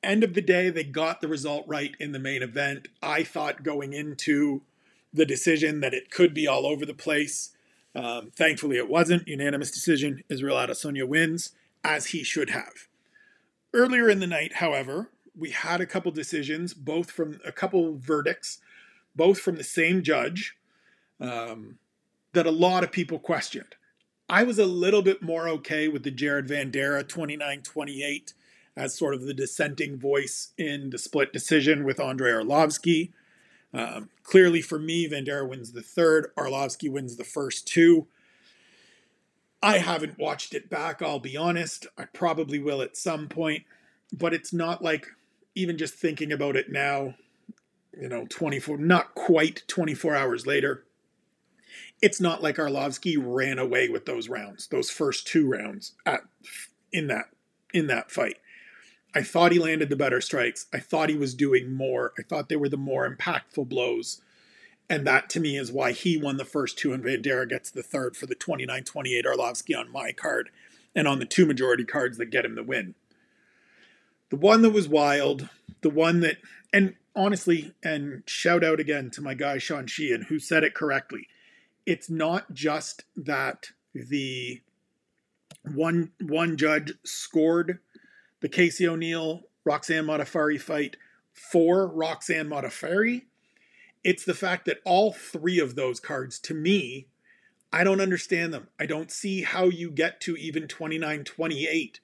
[0.00, 2.86] end of the day, they got the result right in the main event.
[3.02, 4.62] I thought going into
[5.12, 7.50] the decision that it could be all over the place.
[7.96, 9.26] Um, thankfully, it wasn't.
[9.26, 10.22] Unanimous decision.
[10.28, 11.50] Israel Adesanya wins,
[11.82, 12.86] as he should have.
[13.74, 18.60] Earlier in the night, however, we had a couple decisions, both from a couple verdicts,
[19.16, 20.57] both from the same judge,
[21.20, 21.78] um,
[22.32, 23.74] that a lot of people questioned.
[24.28, 28.34] I was a little bit more okay with the Jared Vanderaa 29 28
[28.76, 33.10] as sort of the dissenting voice in the split decision with Andrei Arlovski.
[33.74, 38.06] Um, clearly, for me, Vanderaa wins the third, Arlovski wins the first two.
[39.60, 41.86] I haven't watched it back, I'll be honest.
[41.98, 43.64] I probably will at some point,
[44.12, 45.08] but it's not like
[45.56, 47.14] even just thinking about it now,
[48.00, 50.84] you know, 24, not quite 24 hours later.
[52.00, 56.20] It's not like Arlovski ran away with those rounds, those first two rounds at
[56.92, 57.26] in that
[57.72, 58.38] in that fight.
[59.14, 60.66] I thought he landed the better strikes.
[60.72, 62.12] I thought he was doing more.
[62.18, 64.20] I thought they were the more impactful blows.
[64.90, 67.82] And that to me is why he won the first two and Vanderaa gets the
[67.82, 70.50] third for the 29 28 Arlovski on my card
[70.94, 72.94] and on the two majority cards that get him the win.
[74.30, 75.48] The one that was wild,
[75.80, 76.36] the one that,
[76.72, 81.28] and honestly, and shout out again to my guy Sean Sheehan who said it correctly.
[81.88, 84.60] It's not just that the
[85.74, 87.78] one one judge scored
[88.40, 90.96] the Casey O'Neill Roxanne Modafferi fight
[91.32, 93.22] for Roxanne Modafferi
[94.04, 97.08] it's the fact that all three of those cards, to me,
[97.72, 98.68] I don't understand them.
[98.80, 102.00] I don't see how you get to even 29 28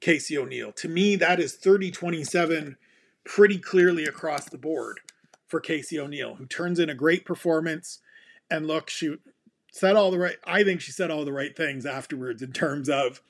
[0.00, 0.72] Casey O'Neill.
[0.72, 2.76] To me, that is 30 27
[3.24, 5.00] pretty clearly across the board
[5.46, 8.00] for Casey O'Neill, who turns in a great performance.
[8.52, 9.16] And look, she
[9.72, 12.90] said all the right, I think she said all the right things afterwards in terms
[12.90, 13.22] of,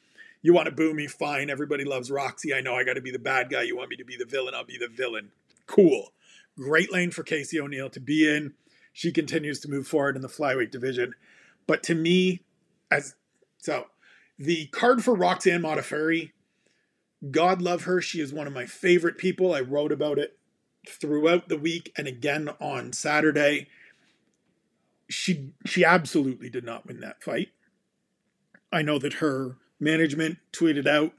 [0.42, 1.48] you want to boo me, fine.
[1.48, 2.52] Everybody loves Roxy.
[2.52, 3.62] I know I got to be the bad guy.
[3.62, 5.30] You want me to be the villain, I'll be the villain.
[5.66, 6.12] Cool.
[6.58, 8.54] Great lane for Casey O'Neill to be in.
[8.92, 11.14] She continues to move forward in the flyweight division.
[11.68, 12.42] But to me,
[12.90, 13.14] as
[13.58, 13.86] so
[14.36, 16.32] the card for Roxanne Modafferi,
[17.30, 18.00] God love her.
[18.00, 19.54] She is one of my favorite people.
[19.54, 20.36] I wrote about it
[20.88, 23.68] throughout the week and again on Saturday.
[25.08, 27.48] She she absolutely did not win that fight.
[28.72, 31.12] I know that her management tweeted out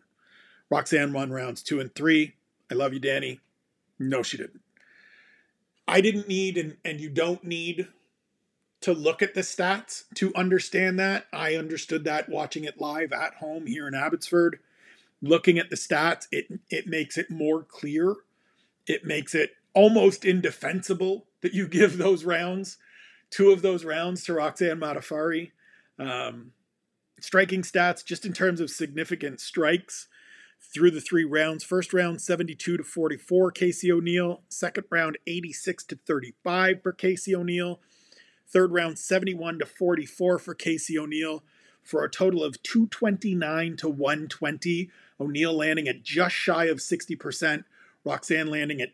[0.69, 2.33] Roxanne won rounds two and three.
[2.71, 3.41] I love you, Danny.
[3.99, 4.61] No, she didn't.
[5.87, 7.89] I didn't need, and, and you don't need
[8.81, 11.27] to look at the stats to understand that.
[11.31, 14.59] I understood that watching it live at home here in Abbotsford.
[15.21, 18.15] Looking at the stats, it it makes it more clear.
[18.87, 22.77] It makes it almost indefensible that you give those rounds,
[23.33, 25.51] two of those rounds to Roxanne Modafferi.
[25.97, 26.51] Um,
[27.19, 30.07] striking stats, just in terms of significant strikes,
[30.73, 31.63] through the three rounds.
[31.63, 34.43] First round 72 to 44 Casey O'Neill.
[34.49, 37.79] Second round 86 to 35 for Casey O'Neill.
[38.47, 41.43] Third round 71 to 44 for Casey O'Neill
[41.81, 44.89] for a total of 229 to 120.
[45.19, 47.65] O'Neill landing at just shy of 60%.
[48.05, 48.93] Roxanne landing at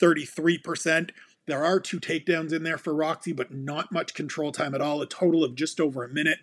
[0.00, 1.10] 33%.
[1.46, 5.02] There are two takedowns in there for Roxy, but not much control time at all.
[5.02, 6.38] A total of just over a minute.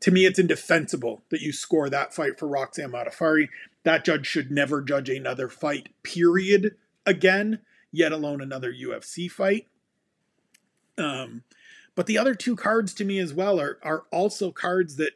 [0.00, 3.48] To me, it's indefensible that you score that fight for Roxanne Modafferi.
[3.82, 9.66] That judge should never judge another fight, period, again, yet alone another UFC fight.
[10.96, 11.42] Um,
[11.94, 15.12] but the other two cards to me as well are are also cards that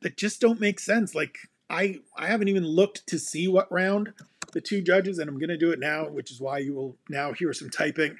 [0.00, 1.14] that just don't make sense.
[1.14, 1.36] Like
[1.68, 4.14] I I haven't even looked to see what round
[4.52, 7.32] the two judges, and I'm gonna do it now, which is why you will now
[7.32, 8.16] hear some typing.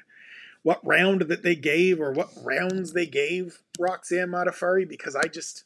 [0.63, 5.63] What round that they gave or what rounds they gave Roxanne Modafferi because I just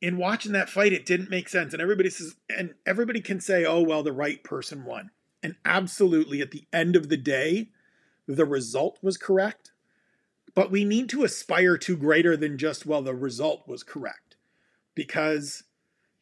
[0.00, 1.72] in watching that fight, it didn't make sense.
[1.72, 5.10] And everybody says, and everybody can say, oh, well, the right person won.
[5.42, 7.68] And absolutely, at the end of the day,
[8.26, 9.72] the result was correct.
[10.54, 14.36] But we need to aspire to greater than just, well, the result was correct.
[14.94, 15.64] Because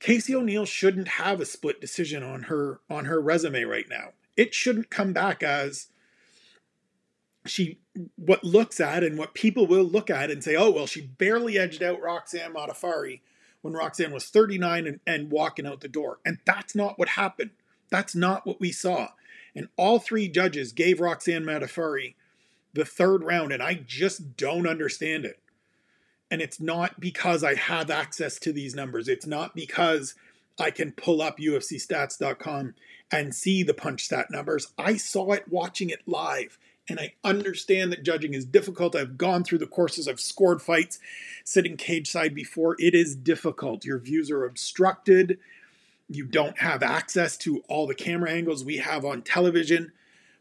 [0.00, 4.10] Casey O'Neill shouldn't have a split decision on her on her resume right now.
[4.36, 5.88] It shouldn't come back as
[7.46, 7.80] she
[8.16, 11.58] what looks at and what people will look at and say, oh well, she barely
[11.58, 13.20] edged out Roxanne Modafferi
[13.62, 16.18] when Roxanne was 39 and, and walking out the door.
[16.24, 17.50] And that's not what happened.
[17.90, 19.08] That's not what we saw.
[19.54, 22.14] And all three judges gave Roxanne Modafferi
[22.74, 25.38] the third round, and I just don't understand it.
[26.30, 29.08] And it's not because I have access to these numbers.
[29.08, 30.14] It's not because
[30.58, 32.74] I can pull up UFCstats.com
[33.10, 34.72] and see the punch stat numbers.
[34.76, 38.94] I saw it watching it live and I understand that judging is difficult.
[38.94, 40.98] I've gone through the courses, I've scored fights
[41.44, 42.76] sitting cage side before.
[42.78, 43.84] It is difficult.
[43.84, 45.38] Your views are obstructed.
[46.08, 49.92] You don't have access to all the camera angles we have on television.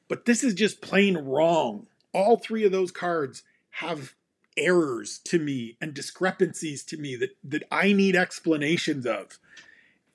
[0.08, 1.88] But this is just plain wrong.
[2.14, 4.14] All three of those cards have
[4.56, 9.40] errors to me and discrepancies to me that, that I need explanations of.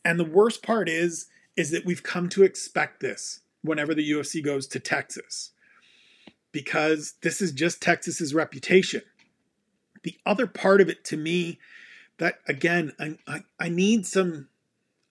[0.05, 4.43] And the worst part is, is that we've come to expect this whenever the UFC
[4.43, 5.51] goes to Texas
[6.53, 9.03] because this is just Texas's reputation.
[10.03, 11.59] The other part of it to me
[12.19, 14.49] that again I, I, I need some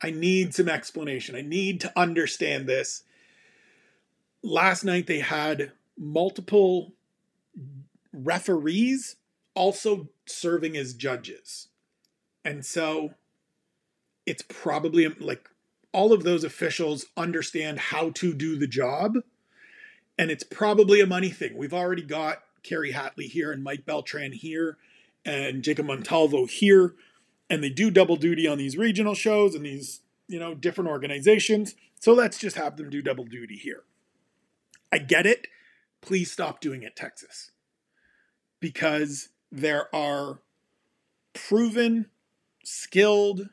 [0.02, 1.36] I need some explanation.
[1.36, 3.04] I need to understand this.
[4.42, 6.94] Last night they had multiple
[8.14, 9.18] referees
[9.54, 11.68] also serving as judges.
[12.46, 13.16] And so
[14.26, 15.50] it's probably like
[15.92, 19.18] all of those officials understand how to do the job
[20.20, 21.56] and it's probably a money thing.
[21.56, 24.78] We've already got Kerry Hatley here and Mike Beltran here
[25.26, 26.94] and Jacob Montalvo here,
[27.50, 31.74] and they do double duty on these regional shows and these, you know, different organizations.
[32.02, 33.84] So let's just have them do double duty here.
[34.92, 35.48] I get it.
[36.02, 37.52] Please stop doing it, Texas.
[38.60, 40.42] Because there are
[41.32, 42.08] proven,
[42.66, 43.48] skilled,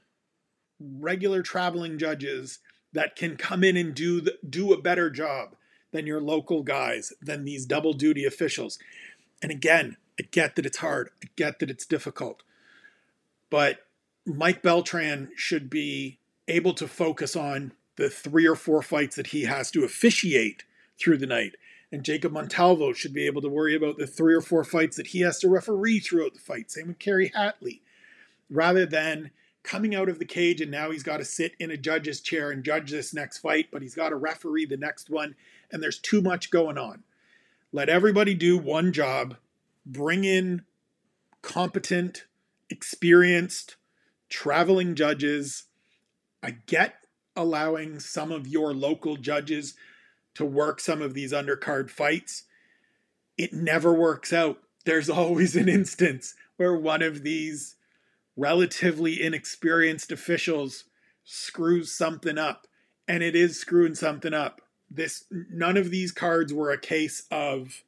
[0.81, 2.59] regular traveling judges
[2.93, 5.56] that can come in and do the, do a better job
[5.93, 8.79] than your local guys, than these double duty officials.
[9.43, 12.43] And again, I get that it's hard, I get that it's difficult,
[13.51, 13.87] but
[14.25, 16.19] Mike Beltran should be
[16.49, 20.65] able to focus on the three or four fights that he has to officiate
[20.99, 21.57] through the night.
[21.93, 25.09] And Jacob Montalvo should be able to worry about the three or four fights that
[25.09, 26.71] he has to referee throughout the fight.
[26.71, 27.81] Same with Kerry Hatley.
[28.51, 29.31] Rather than
[29.63, 32.51] coming out of the cage and now he's got to sit in a judge's chair
[32.51, 35.35] and judge this next fight, but he's got to referee the next one
[35.71, 37.03] and there's too much going on.
[37.73, 39.37] Let everybody do one job,
[39.85, 40.63] bring in
[41.43, 42.25] competent,
[42.71, 43.77] experienced,
[44.29, 45.65] traveling judges.
[46.43, 49.75] I get allowing some of your local judges
[50.35, 52.45] to work some of these undercard fights.
[53.37, 54.59] It never works out.
[54.85, 57.77] There's always an instance where one of these
[58.37, 60.85] relatively inexperienced officials
[61.25, 62.67] screws something up,
[63.09, 64.63] and it is screwing something up
[64.97, 67.85] this none of these cards were a case of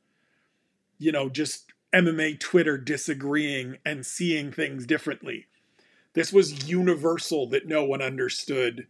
[0.99, 5.47] you know just MMA Twitter disagreeing and seeing things differently.
[6.13, 8.87] This was universal that no one understood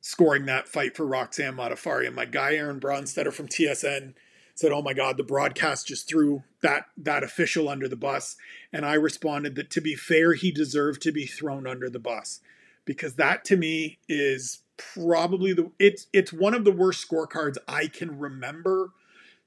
[0.00, 2.06] scoring that fight for Roxanne Modafferi.
[2.06, 4.14] And my guy Aaron Bronsteter from TSN
[4.54, 8.36] said, "Oh my God, the broadcast just threw that that official under the bus."
[8.72, 12.40] And I responded that to be fair, he deserved to be thrown under the bus
[12.84, 17.86] because that to me is probably the it's it's one of the worst scorecards I
[17.88, 18.92] can remember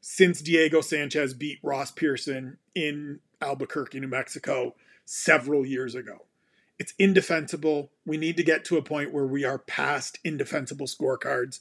[0.02, 4.76] since Diego Sanchez beat Ross Pearson in Albuquerque, New Mexico
[5.06, 6.26] several years ago.
[6.80, 7.92] It's indefensible.
[8.06, 11.60] We need to get to a point where we are past indefensible scorecards.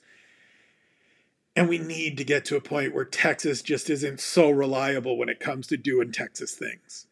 [1.54, 5.28] And we need to get to a point where Texas just isn't so reliable when
[5.28, 7.06] it comes to doing Texas things.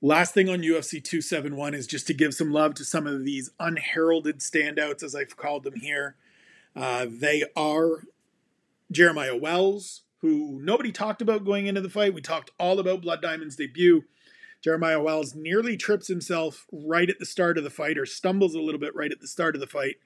[0.00, 3.50] Last thing on UFC 271 is just to give some love to some of these
[3.58, 6.14] unheralded standouts, as I've called them here.
[6.76, 8.04] Uh, they are
[8.92, 12.14] Jeremiah Wells, who nobody talked about going into the fight.
[12.14, 14.04] We talked all about Blood Diamond's debut.
[14.62, 18.60] Jeremiah Wells nearly trips himself right at the start of the fight, or stumbles a
[18.60, 19.96] little bit right at the start of the fight,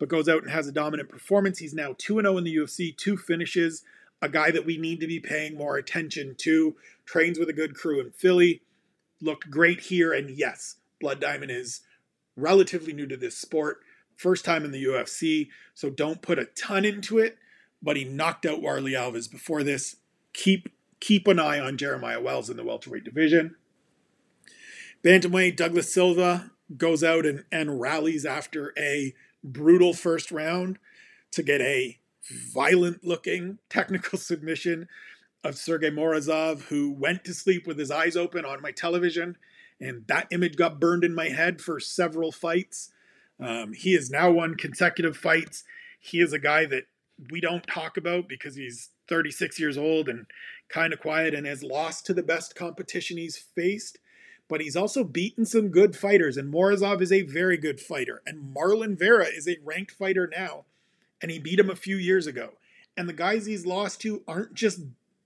[0.00, 1.60] but goes out and has a dominant performance.
[1.60, 3.84] He's now 2 0 in the UFC, two finishes.
[4.20, 6.74] A guy that we need to be paying more attention to.
[7.04, 8.62] Trains with a good crew in Philly
[9.20, 10.12] looked great here.
[10.12, 11.80] And yes, Blood Diamond is
[12.36, 13.78] relatively new to this sport,
[14.16, 17.38] first time in the UFC, so don't put a ton into it.
[17.82, 19.96] But he knocked out Warlley Alves before this.
[20.32, 20.68] Keep
[21.00, 23.54] keep an eye on Jeremiah Wells in the welterweight division.
[25.04, 29.14] Bantamweight Douglas Silva goes out and, and rallies after a
[29.44, 30.78] brutal first round
[31.30, 31.98] to get a
[32.52, 34.88] violent looking technical submission
[35.44, 39.36] of Sergey Morozov, who went to sleep with his eyes open on my television,
[39.80, 42.90] and that image got burned in my head for several fights.
[43.40, 45.64] Um, he has now won consecutive fights.
[46.00, 46.84] He is a guy that
[47.30, 50.26] we don't talk about because he's 36 years old and
[50.68, 53.98] kind of quiet and has lost to the best competition he's faced.
[54.48, 58.22] But he's also beaten some good fighters, and Morozov is a very good fighter.
[58.24, 60.64] And Marlon Vera is a ranked fighter now,
[61.20, 62.54] and he beat him a few years ago.
[62.96, 64.80] And the guys he's lost to aren't just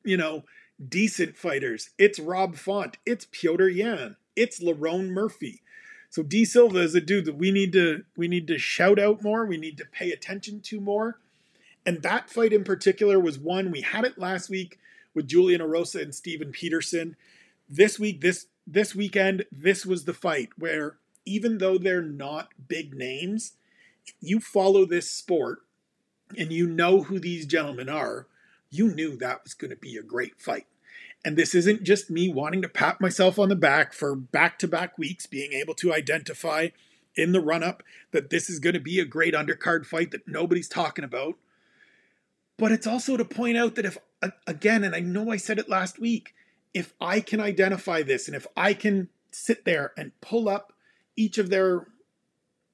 [0.05, 0.44] you know,
[0.88, 1.90] decent fighters.
[1.98, 2.98] It's Rob Font.
[3.07, 4.16] It's Petr Yan.
[4.36, 5.62] It's Lerone Murphy.
[6.11, 9.22] So D Silva is a dude that we need to we need to shout out
[9.22, 9.46] more.
[9.46, 11.18] We need to pay attention to more.
[11.84, 14.78] And that fight in particular was one we had it last week
[15.14, 17.16] with Julian Erosa and Steven Peterson.
[17.68, 22.94] This week, this this weekend, this was the fight where even though they're not big
[22.94, 23.53] names,
[24.20, 25.61] you follow this sport
[26.36, 28.26] and you know who these gentlemen are,
[28.73, 30.66] you knew that was going to be a great fight.
[31.25, 34.68] And this isn't just me wanting to pat myself on the back for back to
[34.68, 36.68] back weeks being able to identify
[37.14, 40.27] in the run up that this is going to be a great undercard fight that
[40.27, 41.35] nobody's talking about.
[42.57, 43.99] But it's also to point out that if,
[44.47, 46.35] again, and I know I said it last week,
[46.75, 50.73] if I can identify this and if I can sit there and pull up
[51.16, 51.87] each of their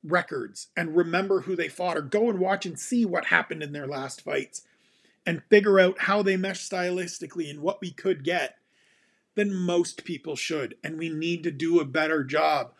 [0.05, 3.73] records and remember who they fought or go and watch and see what happened in
[3.73, 4.63] their last fights
[5.29, 8.57] and figure out how they mesh stylistically and what we could get,
[9.35, 10.75] then most people should.
[10.83, 12.73] And we need to do a better job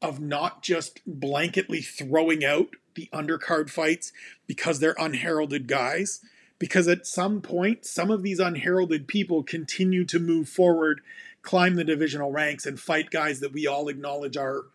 [0.00, 4.12] of not just blanketly throwing out the undercard fights
[4.46, 6.20] because they're unheralded guys.
[6.60, 11.00] Because at some point, some of these unheralded people continue to move forward,
[11.42, 14.66] climb the divisional ranks, and fight guys that we all acknowledge are,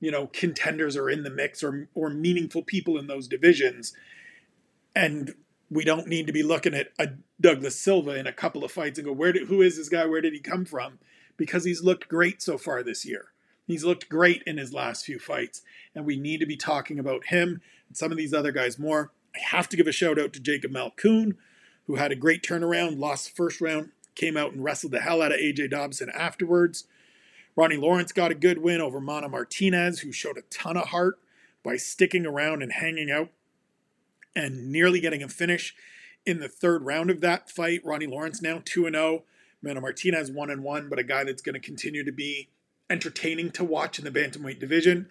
[0.00, 3.94] you know, contenders or in the mix or or meaningful people in those divisions.
[4.96, 5.36] And
[5.70, 7.10] we don't need to be looking at a
[7.40, 10.04] Douglas Silva in a couple of fights and go, where did, who is this guy?
[10.04, 10.98] Where did he come from?
[11.36, 13.26] Because he's looked great so far this year.
[13.66, 15.62] He's looked great in his last few fights,
[15.94, 19.12] and we need to be talking about him and some of these other guys more.
[19.34, 21.36] I have to give a shout out to Jacob Malkoun,
[21.86, 25.22] who had a great turnaround, lost the first round, came out and wrestled the hell
[25.22, 26.84] out of AJ Dobson afterwards.
[27.54, 31.20] Ronnie Lawrence got a good win over Mana Martinez, who showed a ton of heart
[31.62, 33.30] by sticking around and hanging out
[34.34, 35.74] and nearly getting a finish
[36.26, 37.80] in the third round of that fight.
[37.84, 39.24] Ronnie Lawrence now 2 0.
[39.62, 42.48] Mana Martinez 1 1, but a guy that's going to continue to be
[42.88, 45.10] entertaining to watch in the Bantamweight division.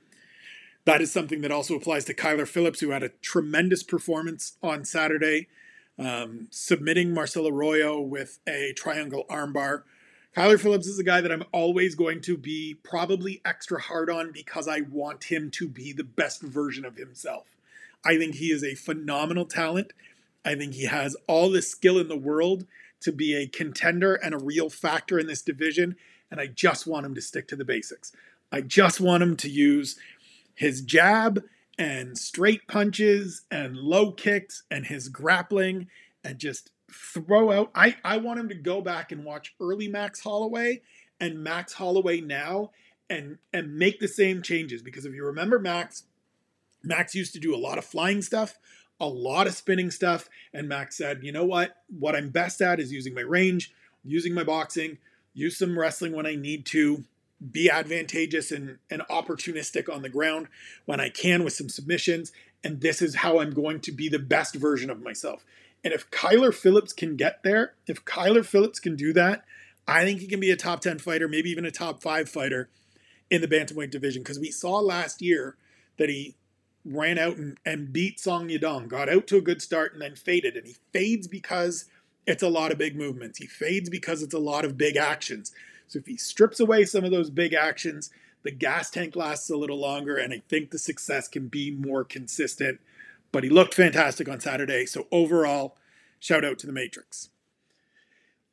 [0.86, 4.86] That is something that also applies to Kyler Phillips, who had a tremendous performance on
[4.86, 5.47] Saturday,
[5.99, 9.84] um, submitting Marcelo Rojo with a triangle armbar.
[10.36, 14.32] Kyler Phillips is a guy that I'm always going to be probably extra hard on
[14.32, 17.55] because I want him to be the best version of himself.
[18.06, 19.93] I think he is a phenomenal talent.
[20.45, 22.66] I think he has all the skill in the world
[23.02, 25.95] to be a contender and a real factor in this division.
[26.32, 28.12] And I just want him to stick to the basics.
[28.52, 29.97] I just want him to use
[30.56, 31.43] his jab
[31.78, 35.88] and straight punches and low kicks and his grappling
[36.24, 37.72] and just throw out.
[37.74, 40.82] I, I want him to go back and watch early Max Holloway
[41.20, 42.72] and Max Holloway now
[43.10, 46.04] and and make the same changes because if you remember Max
[46.84, 48.57] Max used to do a lot of flying stuff,
[48.99, 51.77] a lot of spinning stuff, and Max said, "You know what?
[51.88, 53.71] What I'm best at is using my range,
[54.03, 54.97] using my boxing,
[55.34, 57.03] use some wrestling when I need to,
[57.51, 60.47] be advantageous and, and opportunistic on the ground
[60.86, 62.34] when I can with some submissions,
[62.65, 65.45] and this is how I'm going to be the best version of myself."
[65.84, 69.45] And if Kyler Phillips can get there, if Kyler Phillips can do that,
[69.88, 72.69] I think he can be a top 10 fighter, maybe even a top 5 fighter
[73.30, 75.55] in the bantamweight division because we saw last year
[75.97, 76.36] that he
[76.89, 80.15] ran out and, and beat Song Yadong, got out to a good start and then
[80.15, 80.55] faded.
[80.55, 81.85] And he fades because
[82.25, 83.37] it's a lot of big movements.
[83.37, 85.51] He fades because it's a lot of big actions.
[85.87, 88.09] So if he strips away some of those big actions,
[88.43, 92.03] the gas tank lasts a little longer, and I think the success can be more
[92.03, 92.79] consistent.
[93.31, 94.85] But he looked fantastic on Saturday.
[94.85, 95.75] So overall,
[96.19, 97.29] shout out to the Matrix.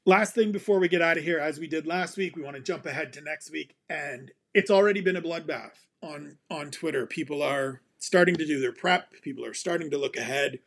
[0.04, 2.56] Last thing before we get out of here, as we did last week, we want
[2.56, 7.06] to jump ahead to next week, and it's already been a bloodbath on on Twitter.
[7.06, 9.12] People are starting to do their prep.
[9.22, 10.60] People are starting to look ahead.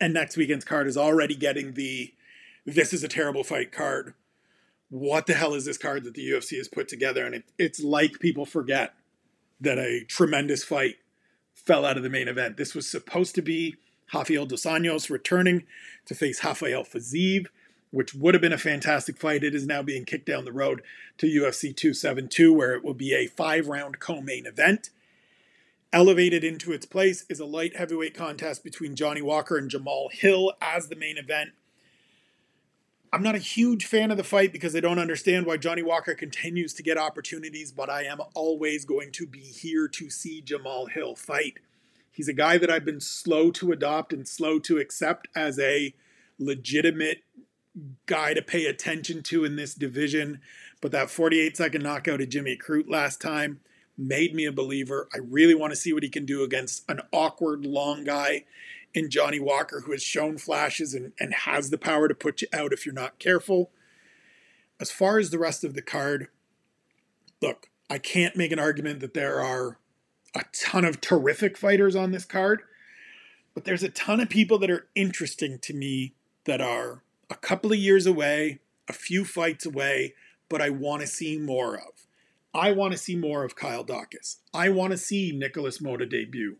[0.00, 2.12] And next weekend's card is already getting the
[2.66, 4.14] this is a terrible fight card.
[4.88, 7.24] What the hell is this card that the UFC has put together?
[7.24, 8.94] And it, it's like people forget
[9.60, 10.96] that a tremendous fight
[11.54, 12.56] fell out of the main event.
[12.56, 13.76] This was supposed to be
[14.12, 15.64] Rafael Dos Anjos returning
[16.06, 17.46] to face Rafael Fiziev,
[17.90, 19.42] which would have been a fantastic fight.
[19.42, 20.82] It is now being kicked down the road
[21.18, 24.90] to UFC 272, where it will be a five round co main event.
[25.92, 30.52] Elevated into its place is a light heavyweight contest between Johnny Walker and Jamahal Hill
[30.60, 31.50] as the main event.
[33.12, 36.14] I'm not a huge fan of the fight because I don't understand why Johnny Walker
[36.14, 40.90] continues to get opportunities, but I am always going to be here to see Jamahal
[40.90, 41.54] Hill fight.
[42.10, 45.94] He's a guy that I've been slow to adopt and slow to accept as a
[46.38, 47.22] legitimate
[48.06, 50.40] guy to pay attention to in this division.
[50.80, 53.60] But that 48 second knockout of Jimmy Crute last time
[53.98, 55.08] made me a believer.
[55.14, 58.44] I really want to see what he can do against an awkward, long guy
[58.94, 62.48] in Johnny Walker who has shown flashes and, and has the power to put you
[62.52, 63.70] out if you're not careful.
[64.80, 66.28] As far as the rest of the card,
[67.40, 69.78] look, I can't make an argument that there are
[70.34, 72.62] a ton of terrific fighters on this card,
[73.54, 77.72] but there's a ton of people that are interesting to me that are a couple
[77.72, 80.14] of years away, a few fights away,
[80.48, 81.95] but I want to see more of.
[82.56, 84.36] I want to see more of Kyle Daukaus.
[84.54, 86.56] I want to see Nicholas Motta debut.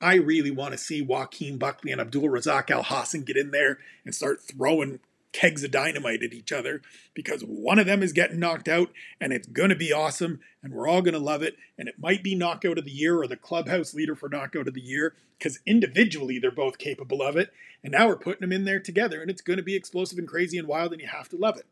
[0.00, 3.78] I really want to see Joaquin Buckley and Abdul Razak Al Hassan get in there
[4.04, 4.98] and start throwing
[5.32, 6.82] kegs of dynamite at each other
[7.14, 10.72] because one of them is getting knocked out and it's going to be awesome and
[10.72, 11.56] we're all going to love it.
[11.78, 14.74] And it might be knockout of the year or the clubhouse leader for knockout of
[14.74, 17.52] the year because individually they're both capable of it.
[17.84, 20.26] And now we're putting them in there together and it's going to be explosive and
[20.26, 21.66] crazy and wild and you have to love it.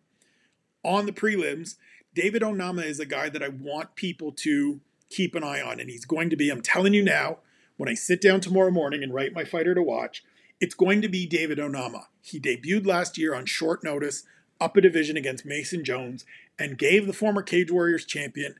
[0.84, 1.74] On the prelims,
[2.16, 5.78] David Onama is a guy that I want people to keep an eye on.
[5.78, 7.38] And he's going to be, I'm telling you now,
[7.76, 10.24] when I sit down tomorrow morning and write my fighter to watch,
[10.58, 12.06] it's going to be David Onama.
[12.22, 14.24] He debuted last year on short notice,
[14.58, 16.24] up a division against Mason Jones,
[16.58, 18.54] and gave the former Cage Warriors champion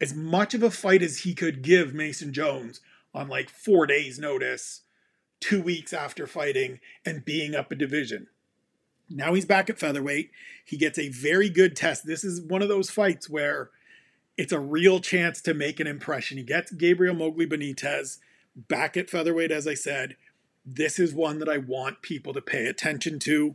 [0.00, 2.80] as much of a fight as he could give Mason Jones
[3.14, 4.80] on like four days' notice,
[5.38, 8.26] two weeks after fighting and being up a division.
[9.14, 10.30] Now he's back at featherweight.
[10.64, 12.06] He gets a very good test.
[12.06, 13.70] This is one of those fights where
[14.36, 16.38] it's a real chance to make an impression.
[16.38, 18.18] He gets Gabriel Mowgli Benitez
[18.56, 20.16] back at featherweight, as I said.
[20.64, 23.54] This is one that I want people to pay attention to.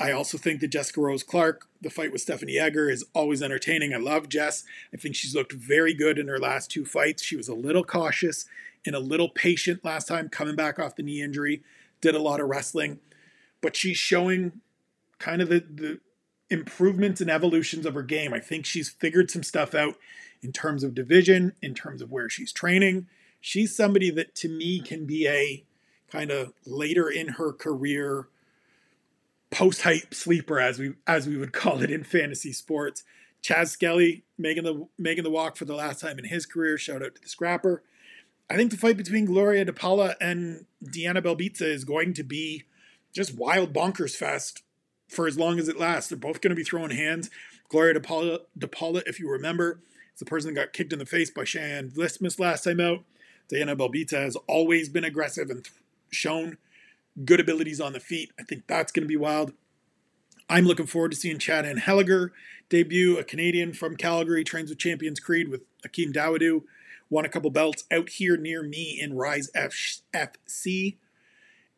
[0.00, 3.94] I also think that Jessica Rose Clark, the fight with Stephanie Egger, is always entertaining.
[3.94, 4.64] I love Jess.
[4.92, 7.22] I think she's looked very good in her last two fights.
[7.22, 8.46] She was a little cautious
[8.84, 11.62] and a little patient last time, coming back off the knee injury.
[12.00, 12.98] Did a lot of wrestling,
[13.60, 14.60] but she's showing
[15.22, 16.00] kind of the, the
[16.50, 18.34] improvements and evolutions of her game.
[18.34, 19.94] I think she's figured some stuff out
[20.42, 23.06] in terms of division, in terms of where she's training.
[23.40, 25.64] She's somebody that to me can be a
[26.10, 28.28] kind of later in her career
[29.50, 33.04] post hype sleeper as we as we would call it in fantasy sports.
[33.40, 36.76] Chas Skelly making the making the walk for the last time in his career.
[36.76, 37.82] Shout out to the scrapper.
[38.50, 42.64] I think the fight between Gloria DePaula and Diana Belbita is going to be
[43.12, 44.61] just wild bonkers fest
[45.12, 46.08] for as long as it lasts.
[46.08, 47.30] They're both going to be throwing hands.
[47.68, 49.80] Gloria DePaula, DePaula, if you remember,
[50.14, 53.04] is the person that got kicked in the face by Cheyenne Vlismas last time out.
[53.48, 55.74] Diana Belbita has always been aggressive and th-
[56.10, 56.56] shown
[57.24, 58.32] good abilities on the feet.
[58.38, 59.52] I think that's going to be wild.
[60.48, 62.30] I'm looking forward to seeing Chad Anheliger
[62.68, 66.62] debut, a Canadian from Calgary, trains with Champions Creed with Akeem Dawodu,
[67.10, 70.96] won a couple belts out here near me in Rise F- FC.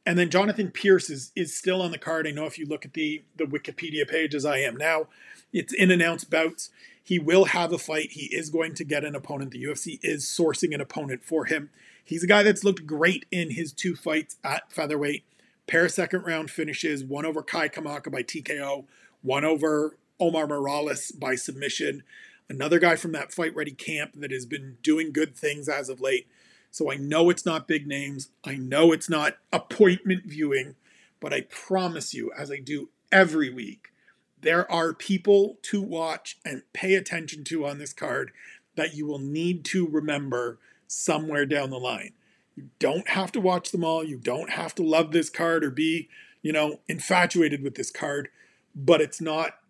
[0.07, 2.27] And then Jonathan Pearce is is still on the card.
[2.27, 5.07] I know if you look at the the Wikipedia page as I am now,
[5.53, 6.71] it's in announced bouts.
[7.03, 8.13] He will have a fight.
[8.13, 9.51] He is going to get an opponent.
[9.51, 11.71] The UFC is sourcing an opponent for him.
[12.03, 15.25] He's a guy that's looked great in his two fights at featherweight.
[15.67, 18.85] Pair second round finishes, one over Kai Kamaka by TKO,
[19.23, 22.03] one over Omar Morales by submission.
[22.49, 26.01] Another guy from that fight ready camp that has been doing good things as of
[26.01, 26.27] late.
[26.75, 28.31] So I know it's not big names.
[28.43, 30.75] I know it's not appointment viewing,
[31.21, 33.93] but I promise you, as I do every week,
[34.41, 38.33] there are people to watch and pay attention to on this card.
[38.75, 40.59] that you will need to remember
[40.89, 42.11] somewhere down the line.
[42.57, 44.03] You don't have to watch them all.
[44.03, 46.09] You don't have to love this card or be,
[46.43, 48.31] you know, infatuated with this card,
[48.75, 49.61] but it's not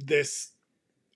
[0.00, 0.50] this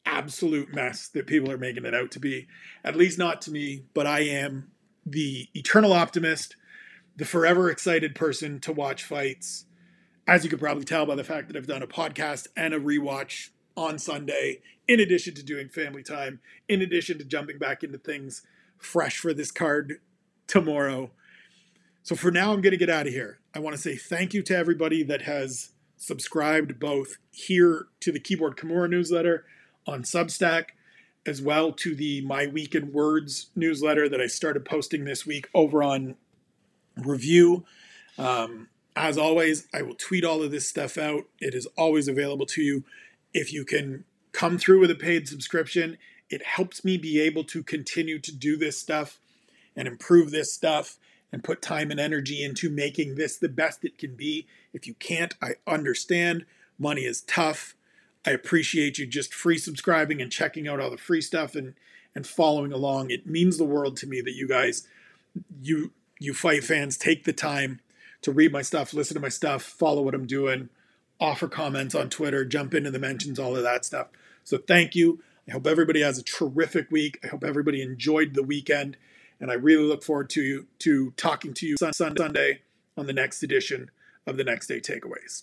[0.06, 2.46] absolute mess that people are making it out to be.
[2.84, 4.70] At least not to me, but I am
[5.06, 6.56] the eternal optimist,
[7.16, 9.66] the forever excited person to watch fights.
[10.26, 12.80] As you could probably tell by the fact that I've done a podcast and a
[12.80, 17.98] rewatch on Sunday, in addition to doing family time, in addition to jumping back into
[17.98, 18.42] things
[18.78, 19.94] fresh for this card
[20.46, 21.10] tomorrow.
[22.02, 23.40] So for now, I'm going to get out of here.
[23.54, 28.20] I want to say thank you to everybody that has subscribed both here to the
[28.20, 29.44] Keyboard Kimura newsletter
[29.86, 30.66] on Substack,
[31.26, 35.48] as well to the My Week in Words newsletter that I started posting this week
[35.54, 36.16] over on
[36.96, 37.64] Revue.
[38.18, 41.24] Um, as always, I will tweet all of this stuff out.
[41.40, 42.84] It is always available to you.
[43.32, 45.98] If you can come through with a paid subscription,
[46.30, 49.18] it helps me be able to continue to do this stuff
[49.76, 50.98] and improve this stuff
[51.32, 54.46] and put time and energy into making this the best it can be.
[54.72, 56.46] If you can't, I understand.
[56.78, 57.74] Money is tough.
[58.26, 61.74] I appreciate you just free subscribing and checking out all the free stuff and
[62.14, 63.10] and following along.
[63.10, 64.86] It means the world to me that you guys
[65.62, 67.80] you you fight fans take the time
[68.22, 70.70] to read my stuff, listen to my stuff, follow what I'm doing,
[71.20, 74.08] offer comments on Twitter, jump into the mentions, all of that stuff.
[74.44, 75.20] So thank you.
[75.48, 77.18] I hope everybody has a terrific week.
[77.22, 78.96] I hope everybody enjoyed the weekend,
[79.40, 82.60] and I really look forward to to talking to you Sunday
[82.96, 83.90] on the next edition
[84.26, 85.42] of the Next Day Takeaways.